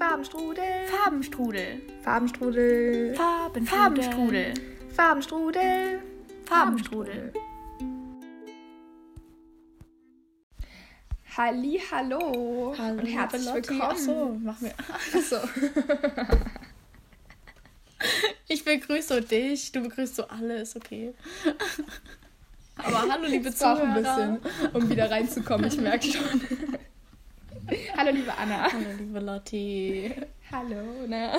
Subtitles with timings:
[0.00, 0.86] Farbenstrudel.
[0.88, 1.82] Farbenstrudel.
[2.02, 3.14] Farbenstrudel.
[3.14, 4.54] Farben, Farbenstrudel.
[4.96, 6.00] Farbenstrudel.
[6.46, 7.32] Farbenstrudel.
[11.36, 12.74] Halli, hallo.
[12.78, 13.68] Hallo, und herzlich liebe Lotti.
[13.68, 13.92] willkommen.
[13.92, 14.72] Ach so, mach mir.
[15.14, 15.36] Achso.
[18.48, 21.14] Ich begrüße dich, du begrüßt so alles, okay.
[22.76, 23.82] Aber hallo, liebe Zuhörer.
[23.82, 26.40] ein bisschen, um wieder reinzukommen, ich merke schon.
[28.00, 28.72] Hallo, liebe Anna.
[28.72, 30.14] Hallo, liebe Lotti.
[30.50, 31.34] Hallo, na.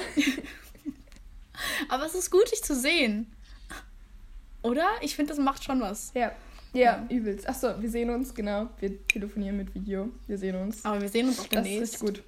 [1.89, 3.31] Aber es ist gut, dich zu sehen.
[4.61, 4.87] Oder?
[5.01, 6.11] Ich finde, das macht schon was.
[6.13, 6.31] Ja.
[6.73, 7.49] Ja, übelst.
[7.49, 8.69] Achso, wir sehen uns, genau.
[8.79, 10.09] Wir telefonieren mit Video.
[10.27, 10.85] Wir sehen uns.
[10.85, 11.99] Aber wir sehen uns auch Das ist demnächst.
[11.99, 12.23] gut.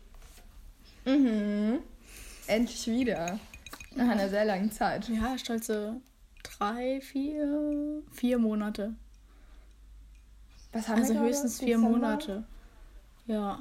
[1.06, 1.80] Mhm.
[2.48, 3.40] Endlich wieder.
[3.96, 5.08] Nach einer sehr langen Zeit.
[5.08, 6.02] Ja, stolze
[6.44, 8.94] drei, vier, vier Monate.
[10.74, 11.78] Was haben Also wir höchstens vier?
[11.78, 12.44] Monate.
[13.28, 13.60] Ja.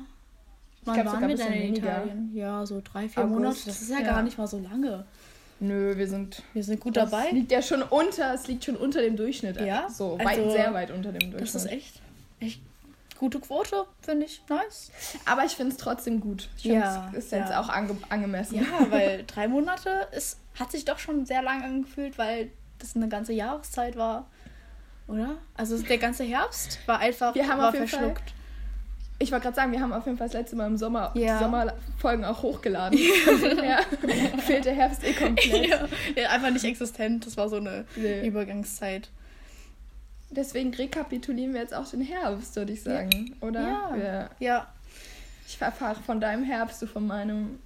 [0.84, 1.88] Wann glaub waren wir denn in weniger.
[2.04, 2.30] Italien?
[2.34, 3.34] Ja, so drei, vier August.
[3.38, 3.59] Monate.
[3.66, 4.06] Das ist ja, Ja.
[4.12, 5.04] gar nicht mal so lange.
[5.60, 7.30] Nö, wir sind Wir sind gut Das dabei.
[7.30, 9.60] liegt ja schon unter, es liegt schon unter dem Durchschnitt.
[9.60, 9.88] Ja?
[9.88, 11.42] So, Also, weit, sehr weit unter dem Durchschnitt.
[11.42, 12.01] Das ist echt,
[12.40, 12.60] echt
[13.16, 14.42] gute Quote, finde ich.
[14.48, 14.90] Nice.
[15.24, 16.48] Aber ich finde es trotzdem gut.
[16.57, 17.38] Ich Ja, finde es ist ja.
[17.38, 18.57] jetzt auch ange angemessen.
[18.57, 23.07] Ja, weil drei Monate ist, hat sich doch schon sehr lang angefühlt, weil das eine
[23.09, 24.26] ganze Jahreszeit war.
[25.07, 25.37] Oder?
[25.57, 28.35] Also der ganze Herbst war einfach Wir haben war jeden Fall- verschluckt.
[29.23, 31.38] Ich wollte gerade sagen, wir haben auf jeden Fall das letzte Mal im Sommer Ja.
[31.38, 32.98] Sommerfolgen auch hochgeladen.
[32.98, 33.80] Dem her
[34.38, 35.66] fehlt der Herbst eh komplett.
[35.68, 37.24] Ja, ja, einfach nicht existent.
[37.26, 38.26] Das war so eine Nee.
[38.26, 39.10] Übergangszeit.
[40.30, 43.34] Deswegen rekapitulieren wir jetzt auch den Herbst, würde ich sagen.
[43.40, 43.60] Oder?
[43.60, 43.90] Ja.
[43.95, 44.66] Wir, Ja.
[45.46, 47.59] ich erfahre von deinem Herbst, du von meinem.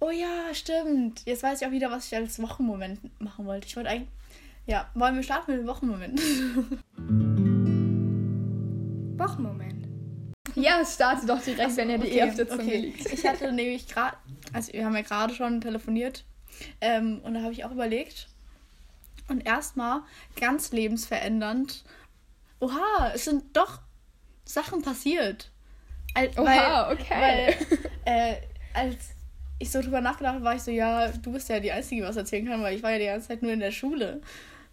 [0.00, 1.22] Oh ja, stimmt.
[1.26, 3.66] Jetzt weiß ich auch wieder, was ich als Wochenmoment machen wollte.
[3.68, 4.08] Ich wollte eigentlich.
[4.66, 6.20] Ja, wollen wir starten mit dem Wochenmoment?
[9.18, 9.83] Wochenmoment.
[10.54, 13.12] Ja, starte doch direkt, wenn er die eh auf der Zunge liegt.
[13.12, 14.16] Ich hatte nämlich gerade,
[14.52, 16.24] also wir haben ja gerade schon telefoniert
[16.80, 18.28] ähm, und da habe ich auch überlegt
[19.28, 20.02] und erstmal
[20.40, 21.84] ganz lebensverändernd,
[22.60, 23.80] oha, es sind doch
[24.44, 25.50] Sachen passiert.
[26.14, 27.20] Al- Oha, okay.
[27.20, 27.54] Weil,
[28.04, 28.34] äh,
[28.74, 28.96] als
[29.58, 32.08] ich so drüber nachgedacht habe, war ich so, ja, du bist ja die Einzige, die
[32.08, 34.20] was erzählen kann, weil ich war ja die ganze Zeit nur in der Schule.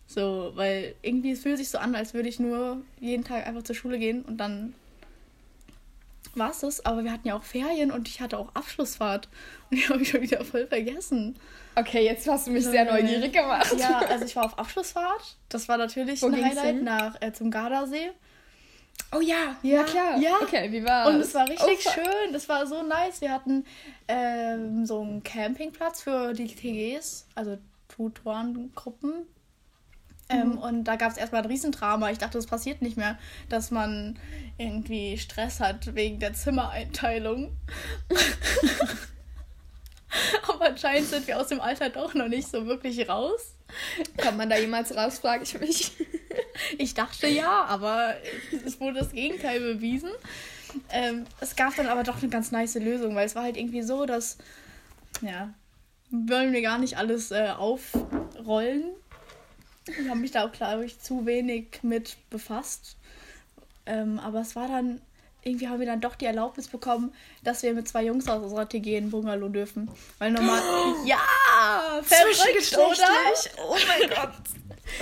[0.06, 3.64] So, weil irgendwie es fühlt sich so an, als würde ich nur jeden Tag einfach
[3.64, 4.74] zur Schule gehen und dann
[6.36, 6.86] war es das.
[6.86, 9.28] Aber wir hatten ja auch Ferien und ich hatte auch Abschlussfahrt.
[9.70, 11.40] Und die habe ich schon wieder voll vergessen.
[11.76, 13.74] Okay, jetzt hast du mich sehr neugierig gemacht.
[13.78, 15.38] Ja, also ich war auf Abschlussfahrt.
[15.48, 16.84] Das war natürlich Wo ein Highlight hin?
[16.84, 18.12] nach äh, zum Gardasee.
[19.14, 20.18] Oh ja, Ja, klar.
[20.20, 20.38] ja.
[20.42, 23.22] Okay, wie war Und es war richtig oh, schön, das war so nice.
[23.22, 23.66] Wir hatten
[24.08, 29.26] ähm, so einen Campingplatz für die TGs, also Tutorengruppen.
[30.32, 32.10] Ähm, und da gab es erstmal ein Riesendrama.
[32.12, 33.18] Ich dachte, das passiert nicht mehr,
[33.50, 34.18] dass man
[34.58, 37.52] irgendwie Stress hat wegen der Zimmereinteilung.
[40.48, 43.56] Aber anscheinend sind wir aus dem Alter doch noch nicht so wirklich raus.
[44.22, 45.92] Kommt man da jemals raus, frage ich mich.
[46.78, 48.16] Ich dachte ja, aber
[48.66, 50.12] es wurde das Gegenteil bewiesen.
[50.90, 53.82] Ähm, es gab dann aber doch eine ganz nice Lösung, weil es war halt irgendwie
[53.82, 54.38] so, dass,
[55.22, 55.54] ja,
[56.10, 58.86] wollen wir gar nicht alles äh, aufrollen.
[59.88, 62.96] Ich habe mich da auch, glaube ich, zu wenig mit befasst.
[63.86, 65.02] Ähm, aber es war dann,
[65.44, 68.70] irgendwie haben wir dann doch die Erlaubnis bekommen, dass wir mit zwei Jungs aus unserer
[68.70, 69.90] TG in Bungalow dürfen.
[70.20, 70.62] Weil normal.
[71.06, 71.20] Ja!
[72.04, 73.08] Verrückt, oder?
[73.68, 74.34] Oh mein Gott.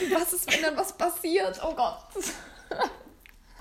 [0.01, 1.59] Und was ist, wenn dann was passiert?
[1.63, 1.97] Oh Gott.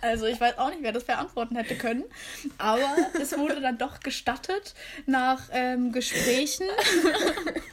[0.00, 2.04] Also ich weiß auch nicht, wer das beantworten hätte können.
[2.58, 4.74] Aber es wurde dann doch gestattet
[5.06, 6.68] nach ähm, Gesprächen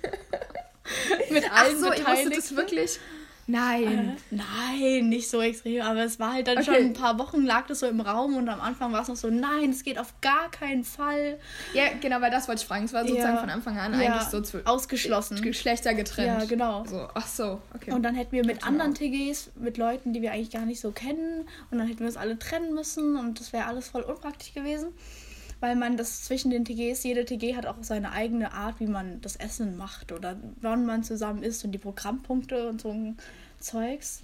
[1.29, 2.35] mit Ach allen so, ihr wusstet Beteiligten.
[2.35, 2.99] das wirklich?
[3.47, 4.17] Nein.
[4.31, 6.65] Äh, nein, nicht so extrem, aber es war halt dann Okay.
[6.65, 9.15] schon ein paar Wochen lag das so im Raum und am Anfang war es noch
[9.15, 11.37] so, nein, es geht auf gar keinen Fall.
[11.73, 12.85] Ja, genau, weil das wollte ich fragen.
[12.85, 13.41] Es war sozusagen Ja.
[13.41, 15.41] von Anfang an Ja, eigentlich so ausgeschlossen.
[15.43, 16.27] Geschlechter getrennt.
[16.41, 16.85] Ja, genau.
[16.85, 17.91] So, ach so, okay.
[17.91, 18.67] Und dann hätten wir mit Genau.
[18.67, 22.07] anderen TGs, mit Leuten, die wir eigentlich gar nicht so kennen, und dann hätten wir
[22.07, 24.87] uns alle trennen müssen und das wäre alles voll unpraktisch gewesen.
[25.59, 29.21] Weil man das zwischen den TGs, jede TG hat auch seine eigene Art, wie man
[29.21, 33.17] das Essen macht oder wann man zusammen isst und die Programmpunkte und so ein
[33.59, 34.21] Zeugs.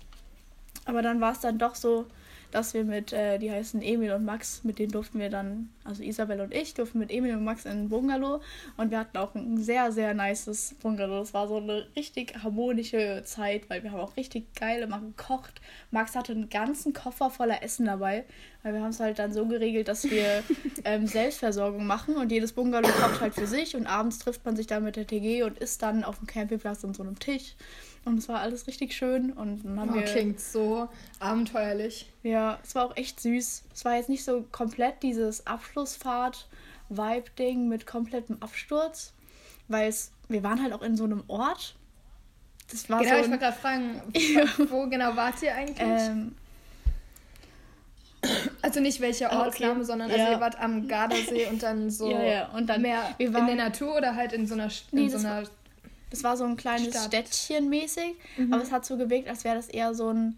[0.86, 2.06] Aber dann war es dann doch so,
[2.52, 6.04] dass wir mit, äh, die heißen Emil und Max, mit denen durften wir dann, also
[6.04, 8.42] Isabel und ich, durften mit Emil und Max in ein Bungalow
[8.78, 11.20] und wir hatten auch ein sehr, sehr nices Bungalow.
[11.20, 15.62] Das war so eine richtig harmonische Zeit, weil wir haben auch richtig geil immer gekocht.
[15.92, 18.26] Max hatte einen ganzen Koffer voller Essen dabei,
[18.64, 20.44] weil wir haben es halt dann so geregelt, dass wir
[20.84, 24.68] ähm, Selbstversorgung machen und jedes Bungalow kocht halt für sich und abends trifft man sich
[24.68, 27.56] dann mit der TG und isst dann auf dem Campingplatz an so einem Tisch.
[28.04, 30.90] Und es war alles richtig schön und dann haben Oh, wir klingt so
[31.20, 32.12] abenteuerlich.
[32.24, 33.64] ja, es war auch echt süß.
[33.74, 39.14] Es war jetzt nicht so komplett dieses Abschlussfahrt-Vibe-Ding mit komplettem Absturz.
[39.68, 39.94] weil
[40.30, 41.76] wir waren halt auch in so einem Ort.
[42.72, 44.02] Das war genau, so ich ein, wollte gerade fragen,
[44.72, 45.80] wo genau wart ihr eigentlich?
[45.88, 46.36] ähm,
[48.62, 49.84] also nicht welcher Ah, Ortsname, okay.
[49.84, 50.32] sondern also Ja.
[50.32, 53.48] ihr wart am Gardasee und dann so Ja, ja, und dann- mehr wir in waren-
[53.48, 55.44] der Natur oder halt in so einer, St- Nee, in so einer
[56.12, 57.08] das war so ein kleines Stadt.
[57.08, 58.54] Städtchen mäßig, Mhm.
[58.54, 60.38] aber es hat so gewirkt, als wäre das eher so ein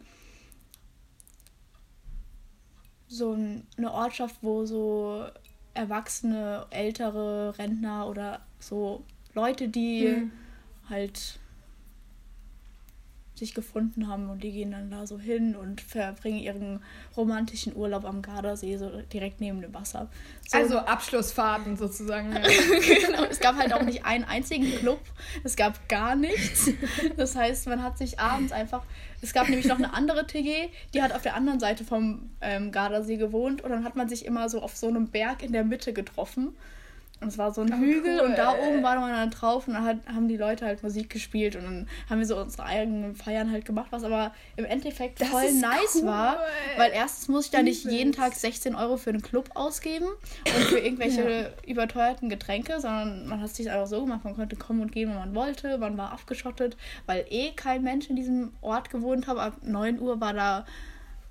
[3.07, 5.25] so ein, eine Ortschaft, wo so
[5.75, 9.03] erwachsene, ältere Rentner oder so
[9.33, 10.31] Leute, die Mhm.
[10.89, 11.39] halt
[13.35, 16.83] sich gefunden haben und die gehen dann da so hin und verbringen ihren
[17.17, 20.09] romantischen Urlaub am Gardasee, so direkt neben dem Wasser.
[20.47, 22.31] So, also Abschlussfahrten sozusagen.
[22.31, 24.99] genau, es gab halt auch nicht einen einzigen Club,
[25.43, 26.69] es gab gar nichts.
[27.17, 28.83] Das heißt, man hat sich abends einfach.
[29.21, 32.71] Es gab nämlich noch eine andere TG, die hat auf der anderen Seite vom ähm,
[32.71, 35.63] Gardasee gewohnt und dann hat man sich immer so auf so einem Berg in der
[35.63, 36.55] Mitte getroffen.
[37.23, 38.27] Und es war so ein Oh, Hügel cool.
[38.27, 41.09] und da oben war man dann drauf und dann hat, haben die Leute halt Musik
[41.09, 45.21] gespielt und dann haben wir so unsere eigenen Feiern halt gemacht, was aber im Endeffekt
[45.21, 46.05] Das voll nice cool.
[46.07, 46.37] war,
[46.77, 48.11] weil erstens muss ich da nicht jeden.
[48.11, 50.05] Tag 16 Euro für einen Club ausgeben
[50.45, 54.81] und für irgendwelche überteuerten Getränke, sondern man hat sich einfach so gemacht, man konnte kommen
[54.81, 58.89] und gehen, wenn man wollte, man war abgeschottet, weil eh kein Mensch in diesem Ort
[58.89, 59.37] gewohnt hat.
[59.37, 60.65] Ab 9 Uhr war da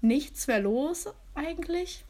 [0.01, 2.05] nichts mehr los eigentlich.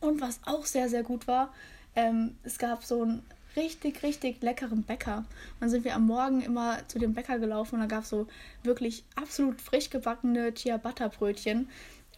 [0.00, 1.52] Und was auch sehr, sehr gut war,
[1.98, 3.22] ähm, es gab so einen
[3.56, 5.24] richtig, richtig leckeren Bäcker.
[5.58, 8.28] Dann sind wir am Morgen immer zu dem Bäcker gelaufen und da gab es so
[8.62, 11.68] wirklich absolut frisch gebackene Ciabatta-Brötchen.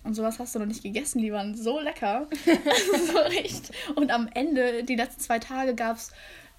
[0.03, 2.27] Und sowas hast du noch nicht gegessen, die waren so lecker.
[3.13, 3.71] so echt.
[3.95, 6.11] Und am Ende, die letzten zwei Tage, gab es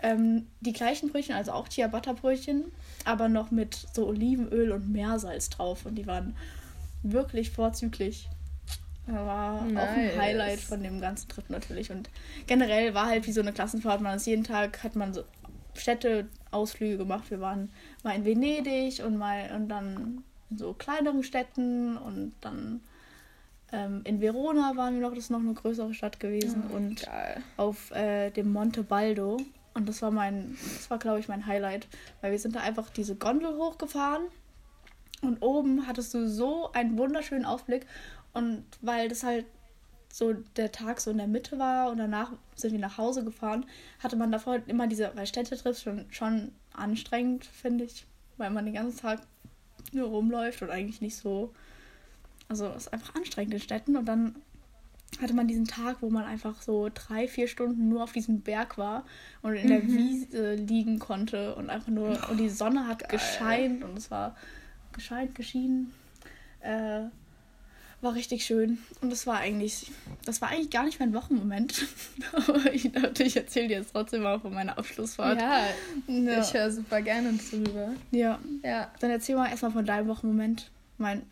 [0.02, 2.72] ähm, die gleichen Brötchen, also auch Ciabatta-Brötchen,
[3.06, 5.86] aber noch mit so Olivenöl und Meersalz drauf.
[5.86, 6.36] Und die waren
[7.04, 8.28] wirklich vorzüglich.
[9.14, 10.18] War auch ein Nice.
[10.18, 11.92] Highlight von dem ganzen Trip natürlich.
[11.92, 12.10] Und
[12.48, 14.02] generell war halt wie so eine Klassenfahrt.
[14.02, 15.24] Man ist jeden Tag hat man so
[15.76, 17.30] Städteausflüge gemacht.
[17.30, 17.70] Wir waren
[18.04, 22.82] mal in Venedig und mal und dann in so kleineren Städten und dann
[23.72, 26.64] ähm, in Verona waren wir noch, das ist noch eine größere Stadt gewesen.
[26.72, 27.42] und Geil.
[27.58, 29.38] auf äh, dem Monte Baldo.
[29.74, 31.88] Und das war mein, das war glaube ich mein Highlight,
[32.20, 34.24] weil wir sind da einfach diese Gondel hochgefahren
[35.22, 37.86] und oben hattest du so einen wunderschönen Ausblick
[38.34, 39.46] und weil das halt
[40.14, 43.66] so der Tag so in der Mitte war und danach sind wir nach Hause gefahren,
[44.00, 48.06] hatte man davor immer diese, weil Städtetrips schon, schon anstrengend, finde ich,
[48.38, 49.22] weil man den ganzen Tag
[49.92, 51.54] nur rumläuft und eigentlich nicht so,
[52.48, 53.96] also es ist einfach anstrengend in Städten.
[53.96, 54.36] Und dann
[55.22, 58.78] hatte man diesen Tag, wo man einfach so drei, vier Stunden nur auf diesem Berg
[58.78, 59.06] war
[59.42, 63.98] und in der Wiese liegen konnte und einfach nur, und die Sonne hat gescheint und
[63.98, 64.36] es war
[64.94, 65.94] gescheint, geschienen.
[66.62, 67.06] Äh,
[68.02, 68.80] war richtig schön.
[69.02, 69.92] Und das war eigentlich,
[70.26, 71.86] das war eigentlich gar nicht mein Wochenmoment.
[72.34, 75.40] Aber ich dachte, ich erzähle dir jetzt trotzdem mal von meiner Abschlussfahrt.
[75.40, 75.66] Ja,
[76.08, 76.42] Ja.
[76.42, 77.94] ich höre super gerne drüber.
[78.12, 78.40] ja.
[78.64, 78.92] Ja.
[79.00, 80.72] Dann erzähl mal erstmal von deinem Wochenmoment.
[80.98, 81.24] Mein.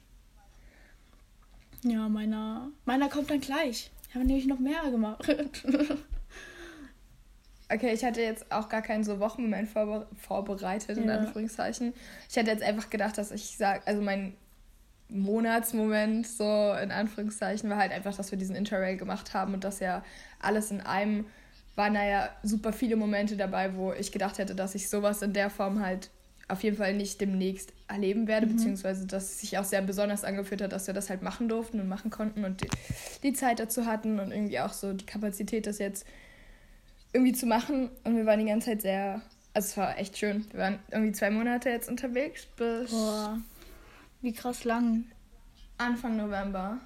[1.83, 2.69] Ja, meiner.
[2.86, 3.89] Meiner kommt dann gleich.
[4.10, 5.24] Ich habe nämlich noch mehr gemacht.
[7.72, 11.18] Okay, ich hatte jetzt auch gar keinen so Wochenmoment vorbe vorbereitet, in Ja.
[11.19, 11.94] Anführungszeichen.
[12.27, 14.33] Ich hätte jetzt einfach gedacht, dass ich sage, also mein
[15.09, 19.79] Monatsmoment, so in Anführungszeichen, war halt einfach, dass wir diesen Interrail gemacht haben und dass
[19.79, 20.03] ja
[20.39, 21.25] alles in einem
[21.75, 25.31] waren da ja super viele Momente dabei, wo ich gedacht hätte, dass ich sowas in
[25.31, 26.10] der Form halt
[26.50, 30.62] auf jeden Fall nicht demnächst erleben werde, beziehungsweise dass es sich auch sehr besonders angefühlt
[30.62, 32.67] hat, dass wir das halt machen durften und machen konnten und die,
[33.24, 36.05] die Zeit dazu hatten und irgendwie auch so die Kapazität, das jetzt
[37.13, 37.89] irgendwie zu machen.
[38.03, 39.22] Und wir waren die ganze Zeit sehr,
[39.53, 40.45] also es war echt schön.
[40.51, 43.38] Wir waren irgendwie zwei Monate jetzt unterwegs bis Boah.
[44.21, 45.05] Wie krass lang.
[45.77, 46.77] Anfang November.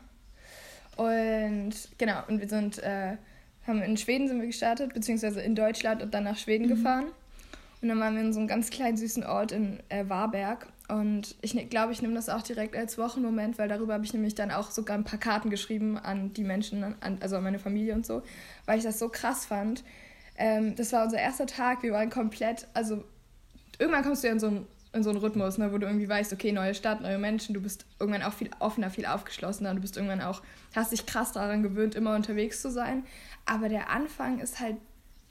[0.96, 3.18] Und genau, und wir sind, äh,
[3.66, 7.06] haben in Schweden sind wir gestartet, beziehungsweise in Deutschland und dann nach Schweden gefahren.
[7.82, 10.68] Und dann waren wir in so einem ganz kleinen süßen Ort in äh, Warberg.
[10.88, 14.14] Und ich ne- glaube, ich nehme das auch direkt als Wochenmoment, weil darüber habe ich
[14.14, 17.60] nämlich dann auch sogar ein paar Karten geschrieben an die Menschen, an, also an meine
[17.60, 18.22] Familie und so,
[18.66, 19.84] weil ich das so krass fand.
[20.38, 23.04] Ähm, das war unser erster Tag, wir waren komplett, also
[23.80, 26.08] irgendwann kommst du ja in so einen, in so einen Rhythmus, ne, wo du irgendwie
[26.08, 29.82] weißt, okay, neue Stadt, neue Menschen, du bist irgendwann auch viel offener, viel aufgeschlossener, du
[29.82, 30.42] bist irgendwann auch,
[30.76, 33.04] hast dich krass daran gewöhnt, immer unterwegs zu sein.
[33.46, 34.78] Aber der Anfang ist halt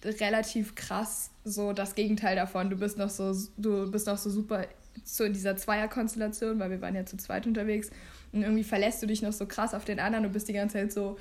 [0.04, 2.70] relativ krass so das Gegenteil davon.
[2.70, 4.66] Du bist noch so, du bist noch so super
[5.04, 7.90] so in dieser Zweierkonstellation, weil wir waren ja zu zweit unterwegs
[8.32, 10.78] und irgendwie verlässt du dich noch so krass auf den anderen, du bist die ganze
[10.78, 11.18] Zeit so,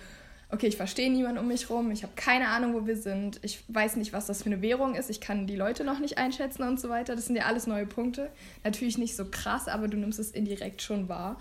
[0.51, 3.63] okay, ich verstehe niemanden um mich rum, ich habe keine Ahnung, wo wir sind, ich
[3.69, 6.63] weiß nicht, was das für eine Währung ist, ich kann die Leute noch nicht einschätzen
[6.63, 7.15] und so weiter.
[7.15, 8.29] Das sind ja alles neue Punkte.
[8.63, 11.37] Natürlich nicht so krass, aber du nimmst es indirekt schon wahr.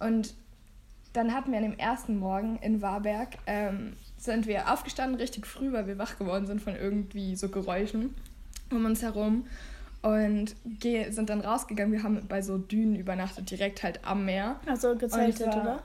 [0.00, 0.34] Und
[1.12, 5.72] dann hatten wir an dem ersten Morgen in Warberg, ähm, sind wir aufgestanden richtig früh,
[5.72, 8.14] weil wir wach geworden sind von irgendwie so Geräuschen.
[8.70, 9.46] um uns herum
[10.02, 11.92] und sind dann rausgegangen.
[11.92, 14.60] Wir haben bei so Dünen übernachtet, direkt halt am Meer.
[14.66, 15.82] Also gezeltet, oder?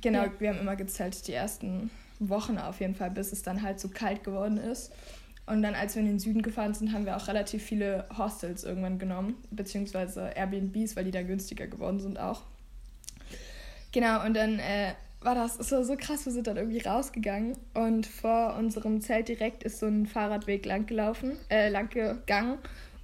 [0.00, 0.32] Genau, ja.
[0.38, 3.88] wir haben immer gezeltet die ersten Wochen auf jeden Fall, bis es dann halt so
[3.88, 4.92] kalt geworden ist.
[5.46, 8.62] Und dann, als wir in den Süden gefahren sind, haben wir auch relativ viele Hostels
[8.62, 12.42] irgendwann genommen, beziehungsweise Airbnbs, weil die da günstiger geworden sind auch.
[13.90, 18.06] Genau, und dann äh, war das so, so krass, wir sind dann irgendwie rausgegangen und
[18.06, 22.58] vor unserem Zelt direkt ist so ein Fahrradweg lang gelaufen, äh, lang gegangen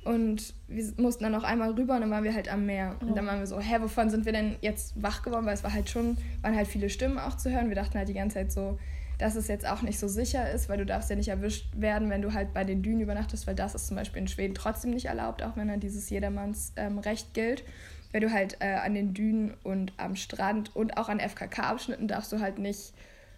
[0.07, 2.95] und wir mussten dann noch einmal rüber und dann waren wir halt am Meer.
[3.01, 3.15] Und oh.
[3.15, 5.47] dann waren wir so, hä, wovon sind wir denn jetzt wach geworden?
[5.47, 7.69] Weil es war halt schon, waren halt viele Stimmen auch zu hören.
[7.69, 8.79] Wir dachten halt die ganze Zeit so,
[9.19, 12.09] dass es jetzt auch nicht so sicher ist, weil du darfst ja nicht erwischt werden,
[12.09, 14.93] wenn du halt bei den Dünen übernachtest, weil das ist zum Beispiel in Schweden trotzdem
[14.93, 17.65] nicht erlaubt, auch wenn dann dieses Jedermanns ähm, Recht gilt.
[18.13, 22.33] Weil du halt äh, an den Dünen und am Strand und auch an FKK-Abschnitten darfst
[22.33, 22.93] du halt nicht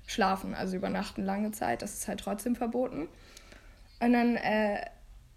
[0.06, 1.80] schlafen, also übernachten lange Zeit.
[1.80, 3.08] Das ist halt trotzdem verboten.
[4.00, 4.80] Und dann äh,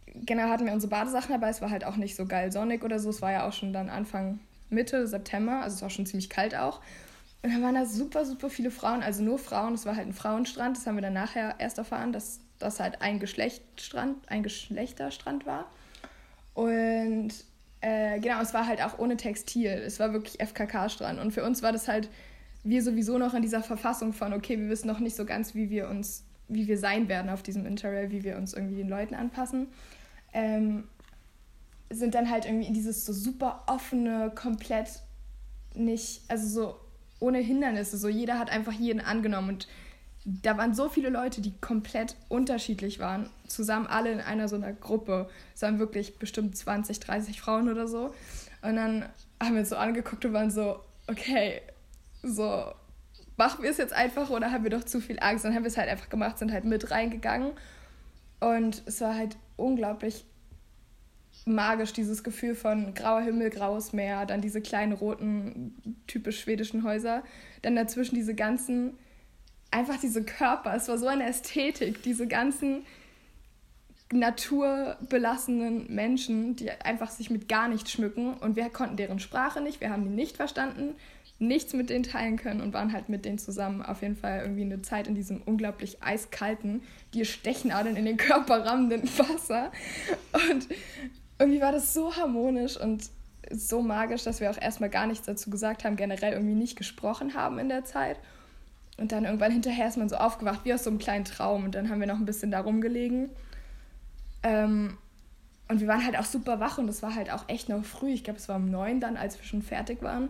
[0.08, 1.50] genau hatten wir unsere Badesachen dabei.
[1.50, 3.10] Es war halt auch nicht so geil sonnig oder so.
[3.10, 4.40] Es war ja auch schon dann Anfang
[4.70, 6.82] Mitte September, also es war schon ziemlich kalt auch.
[7.44, 9.74] Und dann waren da super, super viele Frauen, also nur Frauen.
[9.74, 10.78] Es war halt ein Frauenstrand.
[10.78, 15.66] Das haben wir dann nachher erst erfahren, dass das halt ein Geschlechtstrand, ein Geschlechterstrand war.
[16.54, 17.32] Und
[17.82, 19.72] äh, genau, es war halt auch ohne Textil.
[19.72, 21.20] Es war wirklich FKK-Strand.
[21.20, 22.10] Und für uns war das halt,
[22.64, 25.72] wir sowieso noch in dieser Verfassung von, okay, wir wissen noch nicht so ganz, wie
[25.72, 29.16] wir uns, wie wir sein werden auf diesem Interrail, wie wir uns irgendwie den Leuten
[29.16, 29.68] anpassen
[30.34, 30.86] ähm,
[31.90, 35.02] sind dann halt irgendwie in dieses so super offene, komplett
[35.74, 36.76] nicht, also so
[37.20, 37.98] ohne Hindernisse.
[37.98, 39.68] So jeder hat einfach jeden angenommen und
[40.24, 44.72] da waren so viele Leute, die komplett unterschiedlich waren, zusammen alle in einer so einer
[44.72, 45.30] Gruppe.
[45.56, 48.14] Es waren wirklich bestimmt 20, 30 Frauen oder so.
[48.62, 49.10] Und dann
[49.42, 51.62] haben wir uns so angeguckt und waren so, okay,
[52.22, 52.72] so
[53.38, 55.46] machen wir es jetzt einfach oder haben wir doch zu viel Angst?
[55.46, 57.52] Dann haben wir es halt einfach gemacht, sind halt mit reingegangen.
[58.40, 60.26] Und es war halt unglaublich
[61.46, 65.76] magisch, dieses Gefühl von grauer Himmel, graues Meer, dann diese kleinen roten,
[66.08, 67.24] typisch schwedischen Häuser,
[67.62, 68.98] dann dazwischen diese ganzen,
[69.72, 72.84] einfach diese Körper, es war so eine Ästhetik, diese ganzen
[74.14, 78.34] naturbelassenen Menschen, die einfach sich mit gar nichts schmücken.
[78.34, 80.96] Und wir konnten deren Sprache nicht, wir haben die nicht verstanden,
[81.42, 84.62] nichts mit denen teilen können und waren halt mit denen zusammen auf jeden Fall irgendwie
[84.62, 86.84] eine Zeit in diesem unglaublich eiskalten,
[87.14, 89.72] dir Stechnadeln in den Körper rammenden Wasser.
[90.34, 90.68] Und
[91.40, 93.10] irgendwie war das so harmonisch und
[93.50, 97.34] so magisch, dass wir auch erstmal gar nichts dazu gesagt haben, generell irgendwie nicht gesprochen
[97.34, 98.20] haben in der Zeit.
[98.98, 101.66] Und dann irgendwann hinterher ist man so aufgewacht, wie aus so einem kleinen Traum.
[101.66, 103.32] Und dann haben wir noch ein bisschen da rumgelegen.
[104.44, 104.96] Ähm,
[105.68, 108.12] und wir waren halt auch super wach und es war halt auch echt noch früh.
[108.12, 110.30] Ich glaube, es war um neun dann, als wir schon fertig waren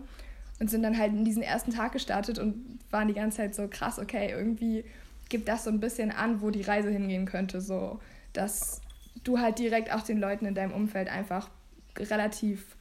[0.62, 3.66] und sind dann halt in diesen ersten Tag gestartet und waren die ganze Zeit so
[3.66, 4.84] krass, okay, irgendwie
[5.28, 7.98] gibt das so ein bisschen an, wo die Reise hingehen könnte, so
[8.32, 8.80] dass
[9.24, 11.50] du halt direkt auch den Leuten in deinem Umfeld einfach
[11.98, 12.76] relativ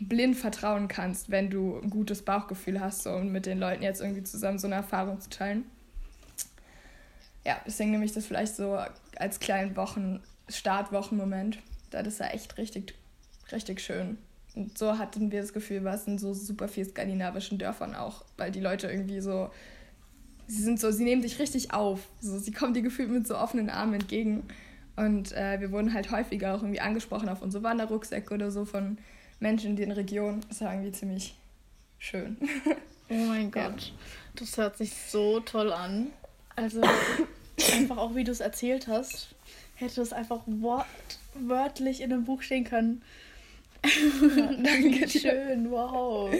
[0.00, 4.00] blind vertrauen kannst, wenn du ein gutes Bauchgefühl hast so, und mit den Leuten jetzt
[4.00, 5.66] irgendwie zusammen so eine Erfahrung zu teilen.
[7.44, 8.78] Ja, deswegen nehme ich das vielleicht so
[9.16, 11.58] als kleinen Wochen, Startwochenmoment.
[11.90, 12.94] Das ist ja echt richtig,
[13.52, 14.16] richtig schön.
[14.54, 18.24] Und so hatten wir das Gefühl, war es in so super viel skandinavischen Dörfern auch,
[18.36, 19.50] weil die Leute irgendwie so,
[20.46, 22.00] sie sind so, sie nehmen dich richtig auf.
[22.20, 24.42] So, sie kommen dir gefühlt mit so offenen Armen entgegen.
[24.96, 28.98] Und äh, wir wurden halt häufiger auch irgendwie angesprochen auf unsere Wanderrucksäcke oder so von
[29.38, 30.44] Menschen in den Regionen.
[30.48, 31.36] Das war irgendwie ziemlich
[31.98, 32.36] schön.
[33.12, 33.92] Oh mein Gott, ja.
[34.36, 36.12] das hört sich so toll an.
[36.54, 36.80] Also
[37.72, 39.34] einfach auch, wie du es erzählt hast,
[39.74, 40.42] hätte es einfach
[41.34, 43.02] wörtlich in einem Buch stehen können.
[43.84, 46.32] Ja, danke Schön, wow.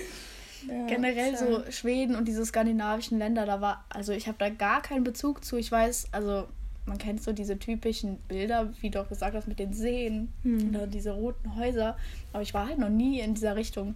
[0.68, 4.82] Ja, Generell so Schweden und diese skandinavischen Länder, da war, also ich habe da gar
[4.82, 5.56] keinen Bezug zu.
[5.56, 6.48] Ich weiß, also
[6.86, 10.74] man kennt so diese typischen Bilder, wie du auch gesagt hast, mit den Seen hm.
[10.74, 11.96] oder diese roten Häuser.
[12.32, 13.94] Aber ich war halt noch nie in dieser Richtung.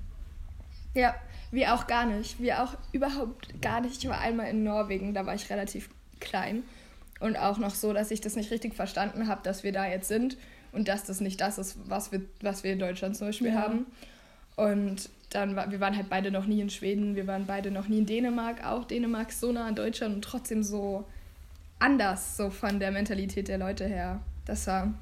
[0.95, 1.15] Ja,
[1.51, 2.41] wir auch gar nicht.
[2.41, 4.03] Wir auch überhaupt gar nicht.
[4.03, 6.63] Ich war einmal in Norwegen, da war ich relativ klein.
[7.21, 10.09] Und auch noch so, dass ich das nicht richtig verstanden habe, dass wir da jetzt
[10.09, 10.37] sind
[10.75, 13.63] und dass das nicht das ist, was wir, was wir in Deutschland zum Beispiel ja.
[13.63, 13.87] haben.
[14.57, 17.89] Und dann war, wir waren halt beide noch nie in Schweden, wir waren beide noch
[17.89, 21.05] nie in Dänemark, auch Dänemark so nah an Deutschland und trotzdem so
[21.79, 24.21] anders, so von der Mentalität der Leute her.
[24.47, 24.95] Das war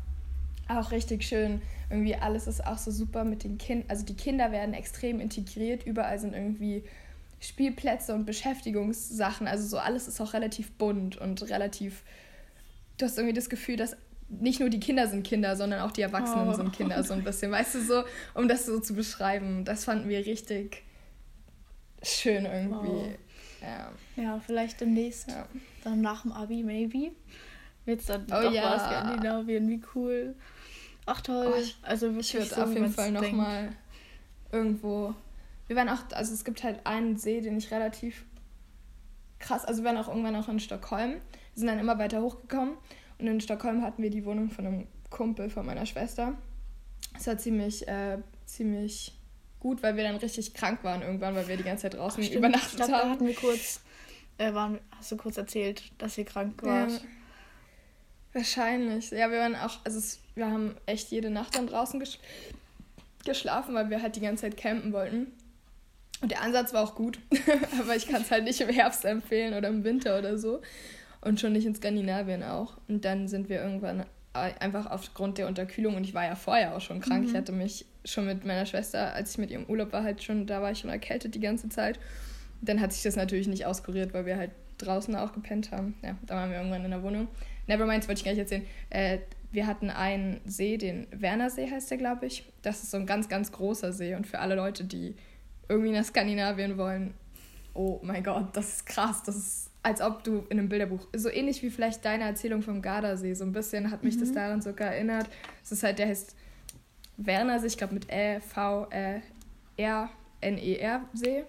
[0.68, 1.60] auch richtig schön.
[1.90, 3.90] Irgendwie alles ist auch so super mit den Kindern.
[3.90, 6.84] Also die Kinder werden extrem integriert, überall sind irgendwie
[7.40, 9.46] Spielplätze und Beschäftigungssachen.
[9.46, 12.02] Also so alles ist auch relativ bunt und relativ.
[12.96, 13.96] Du hast irgendwie das Gefühl, dass
[14.40, 16.52] nicht nur die Kinder sind Kinder, sondern auch die Erwachsenen oh.
[16.52, 17.50] sind Kinder, so ein bisschen.
[17.50, 19.64] Weißt du, so, um das so zu beschreiben.
[19.64, 20.82] Das fanden wir richtig
[22.02, 22.88] schön irgendwie.
[22.88, 23.12] Oh.
[23.60, 23.92] Ja.
[24.16, 25.28] ja, vielleicht demnächst.
[25.28, 25.46] Ja.
[25.84, 27.12] Dann nach dem Abi, maybe.
[27.86, 28.78] Es dann oh, doch ja.
[28.78, 30.34] Skandinavien, wie cool.
[31.06, 31.52] Ach toll.
[31.52, 33.70] Oh, ich, also wirklich ich würde so, auf jeden Fall nochmal
[34.50, 35.14] irgendwo.
[35.66, 38.24] Wir waren auch, also es gibt halt einen See, den ich relativ
[39.38, 41.20] krass, also wir waren auch irgendwann auch in Stockholm.
[41.54, 42.76] Sind dann immer weiter hochgekommen
[43.22, 46.36] und in Stockholm hatten wir die Wohnung von einem Kumpel von meiner Schwester.
[47.16, 49.16] Es war ziemlich, äh, ziemlich
[49.60, 52.34] gut, weil wir dann richtig krank waren irgendwann, weil wir die ganze Zeit draußen Ach,
[52.34, 53.08] übernachtet ich glaub, haben.
[53.08, 53.80] Da hatten wir kurz,
[54.38, 57.02] äh, waren, hast du kurz erzählt, dass ihr krank warst.
[57.02, 57.08] Ja.
[58.32, 59.12] Wahrscheinlich.
[59.12, 62.18] Ja, wir waren auch, also es, wir haben echt jede Nacht dann draußen ges
[63.24, 65.28] geschlafen, weil wir halt die ganze Zeit campen wollten.
[66.22, 67.20] Und der Ansatz war auch gut,
[67.80, 70.60] aber ich kann es halt nicht im Herbst empfehlen oder im Winter oder so.
[71.22, 72.76] Und schon nicht in Skandinavien auch.
[72.88, 76.80] Und dann sind wir irgendwann einfach aufgrund der Unterkühlung und ich war ja vorher auch
[76.80, 77.22] schon krank.
[77.22, 77.28] Mhm.
[77.28, 80.46] Ich hatte mich schon mit meiner Schwester, als ich mit ihrem Urlaub war, halt schon,
[80.46, 82.00] da war ich schon erkältet die ganze Zeit.
[82.62, 85.94] Dann hat sich das natürlich nicht auskuriert, weil wir halt draußen auch gepennt haben.
[86.02, 87.28] Ja, da waren wir irgendwann in der Wohnung.
[87.66, 88.66] Nevermind, wollte ich gar nicht erzählen.
[88.90, 89.18] Äh,
[89.52, 92.44] wir hatten einen See, den Wernersee heißt der, glaube ich.
[92.62, 94.14] Das ist so ein ganz, ganz großer See.
[94.14, 95.14] Und für alle Leute, die
[95.68, 97.14] irgendwie nach Skandinavien wollen,
[97.74, 99.22] oh mein Gott, das ist krass.
[99.22, 102.82] Das ist, als ob du in einem Bilderbuch, so ähnlich wie vielleicht deine Erzählung vom
[102.82, 104.20] Gardasee, so ein bisschen hat mich mhm.
[104.20, 105.28] das daran sogar erinnert.
[105.62, 106.36] Es ist halt, der heißt
[107.16, 109.22] Wernersee, ich glaube mit Ä, V, Ä,
[109.76, 110.08] R,
[110.40, 111.44] N, E, R See.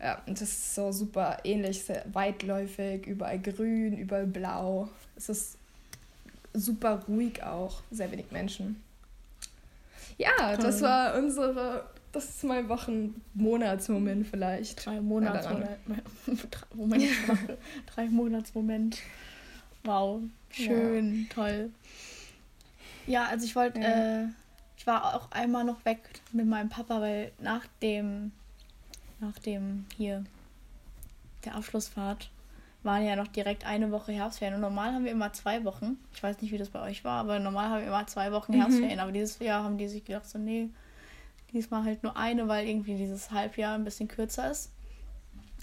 [0.00, 4.88] Ja, und das ist so super ähnlich, sehr weitläufig, überall grün, überall blau.
[5.16, 5.56] Es ist
[6.52, 8.82] super ruhig auch, sehr wenig Menschen.
[10.18, 10.64] Ja, Toll.
[10.64, 14.86] das war unsere, das ist mein Wochen-Monatsmoment vielleicht.
[14.86, 15.78] Drei Monatsmoment.
[16.74, 17.04] Moment,
[17.94, 18.98] drei Monatsmoment.
[19.82, 21.34] Wow, schön, ja.
[21.34, 21.70] toll.
[23.06, 24.22] Ja, also ich wollte, ja.
[24.22, 24.26] äh,
[24.78, 26.00] ich war auch einmal noch weg
[26.32, 28.32] mit meinem Papa, weil nach dem,
[29.20, 30.24] nach dem hier,
[31.44, 32.30] der Abschlussfahrt,
[32.84, 34.54] waren ja noch direkt eine Woche Herbstferien.
[34.54, 35.96] Und normal haben wir immer zwei Wochen.
[36.14, 38.52] Ich weiß nicht, wie das bei euch war, aber normal haben wir immer zwei Wochen
[38.52, 38.60] mhm.
[38.60, 39.00] Herbstferien.
[39.00, 40.68] Aber dieses Jahr haben die sich gedacht, so, nee,
[41.54, 44.70] diesmal halt nur eine, weil irgendwie dieses Halbjahr ein bisschen kürzer ist.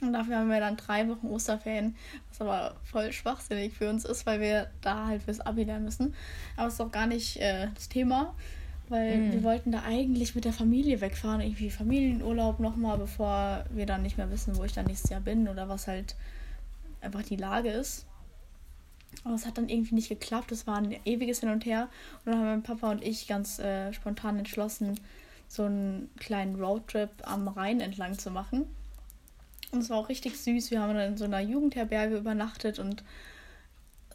[0.01, 1.95] Und dafür haben wir dann drei Wochen Osterferien,
[2.30, 6.15] was aber voll schwachsinnig für uns ist, weil wir da halt fürs Abi lernen müssen.
[6.58, 8.34] Aber es ist auch gar nicht äh, das Thema,
[8.89, 9.32] weil mhm.
[9.34, 14.17] wir wollten da eigentlich mit der Familie wegfahren, irgendwie Familienurlaub nochmal, bevor wir dann nicht
[14.17, 16.15] mehr wissen, wo ich dann nächstes Jahr bin oder was halt
[17.01, 18.08] einfach die Lage ist.
[19.23, 20.51] Aber es hat dann irgendwie nicht geklappt.
[20.51, 21.89] Es war ein ewiges Hin und Her.
[22.25, 24.99] Und dann haben mein Papa und ich ganz äh, spontan entschlossen,
[25.52, 28.66] so einen kleinen Roadtrip am Rhein entlang zu machen.
[29.72, 30.72] Und es war auch richtig süß.
[30.72, 33.04] Wir haben dann in so einer Jugendherberge übernachtet und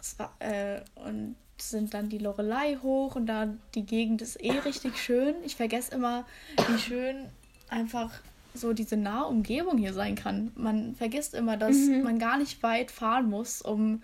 [0.00, 4.52] es war äh, und sind dann die Lorelei hoch und da die Gegend ist eh
[4.52, 5.34] richtig schön.
[5.44, 6.24] Ich vergesse immer,
[6.68, 7.26] wie schön
[7.68, 8.12] einfach
[8.54, 10.52] so diese nahe Umgebung hier sein kann.
[10.54, 12.02] Man vergisst immer, dass mhm.
[12.02, 14.02] man gar nicht weit fahren muss, um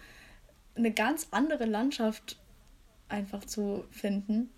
[0.75, 2.39] eine ganz andere Landschaft
[3.09, 4.51] einfach zu finden.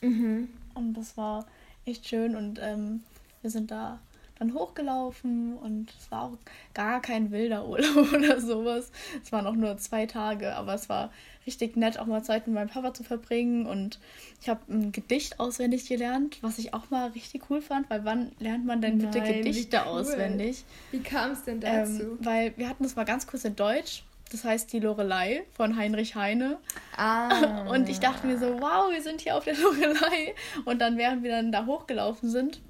[0.00, 0.48] Mhm.
[0.74, 1.46] Und das war
[1.86, 3.02] echt schön und ähm,
[3.40, 3.98] wir sind da
[4.38, 6.38] dann hochgelaufen und es war auch
[6.74, 8.90] gar kein wilder Urlaub oder sowas.
[9.22, 11.12] Es waren auch nur zwei Tage, aber es war
[11.46, 13.66] richtig nett, auch mal Zeit mit meinem Papa zu verbringen.
[13.66, 13.98] Und
[14.40, 18.32] ich habe ein Gedicht auswendig gelernt, was ich auch mal richtig cool fand, weil wann
[18.38, 20.00] lernt man denn bitte Nein, Gedichte wie cool.
[20.00, 20.64] auswendig?
[20.90, 22.02] Wie kam es denn dazu?
[22.02, 24.04] Ähm, weil wir hatten das mal ganz kurz in Deutsch.
[24.32, 26.58] Das heißt Die Lorelei von Heinrich Heine.
[26.96, 27.68] Ah.
[27.70, 30.34] Und ich dachte mir so, wow, wir sind hier auf der Lorelei.
[30.64, 32.62] Und dann, während wir dann da hochgelaufen sind,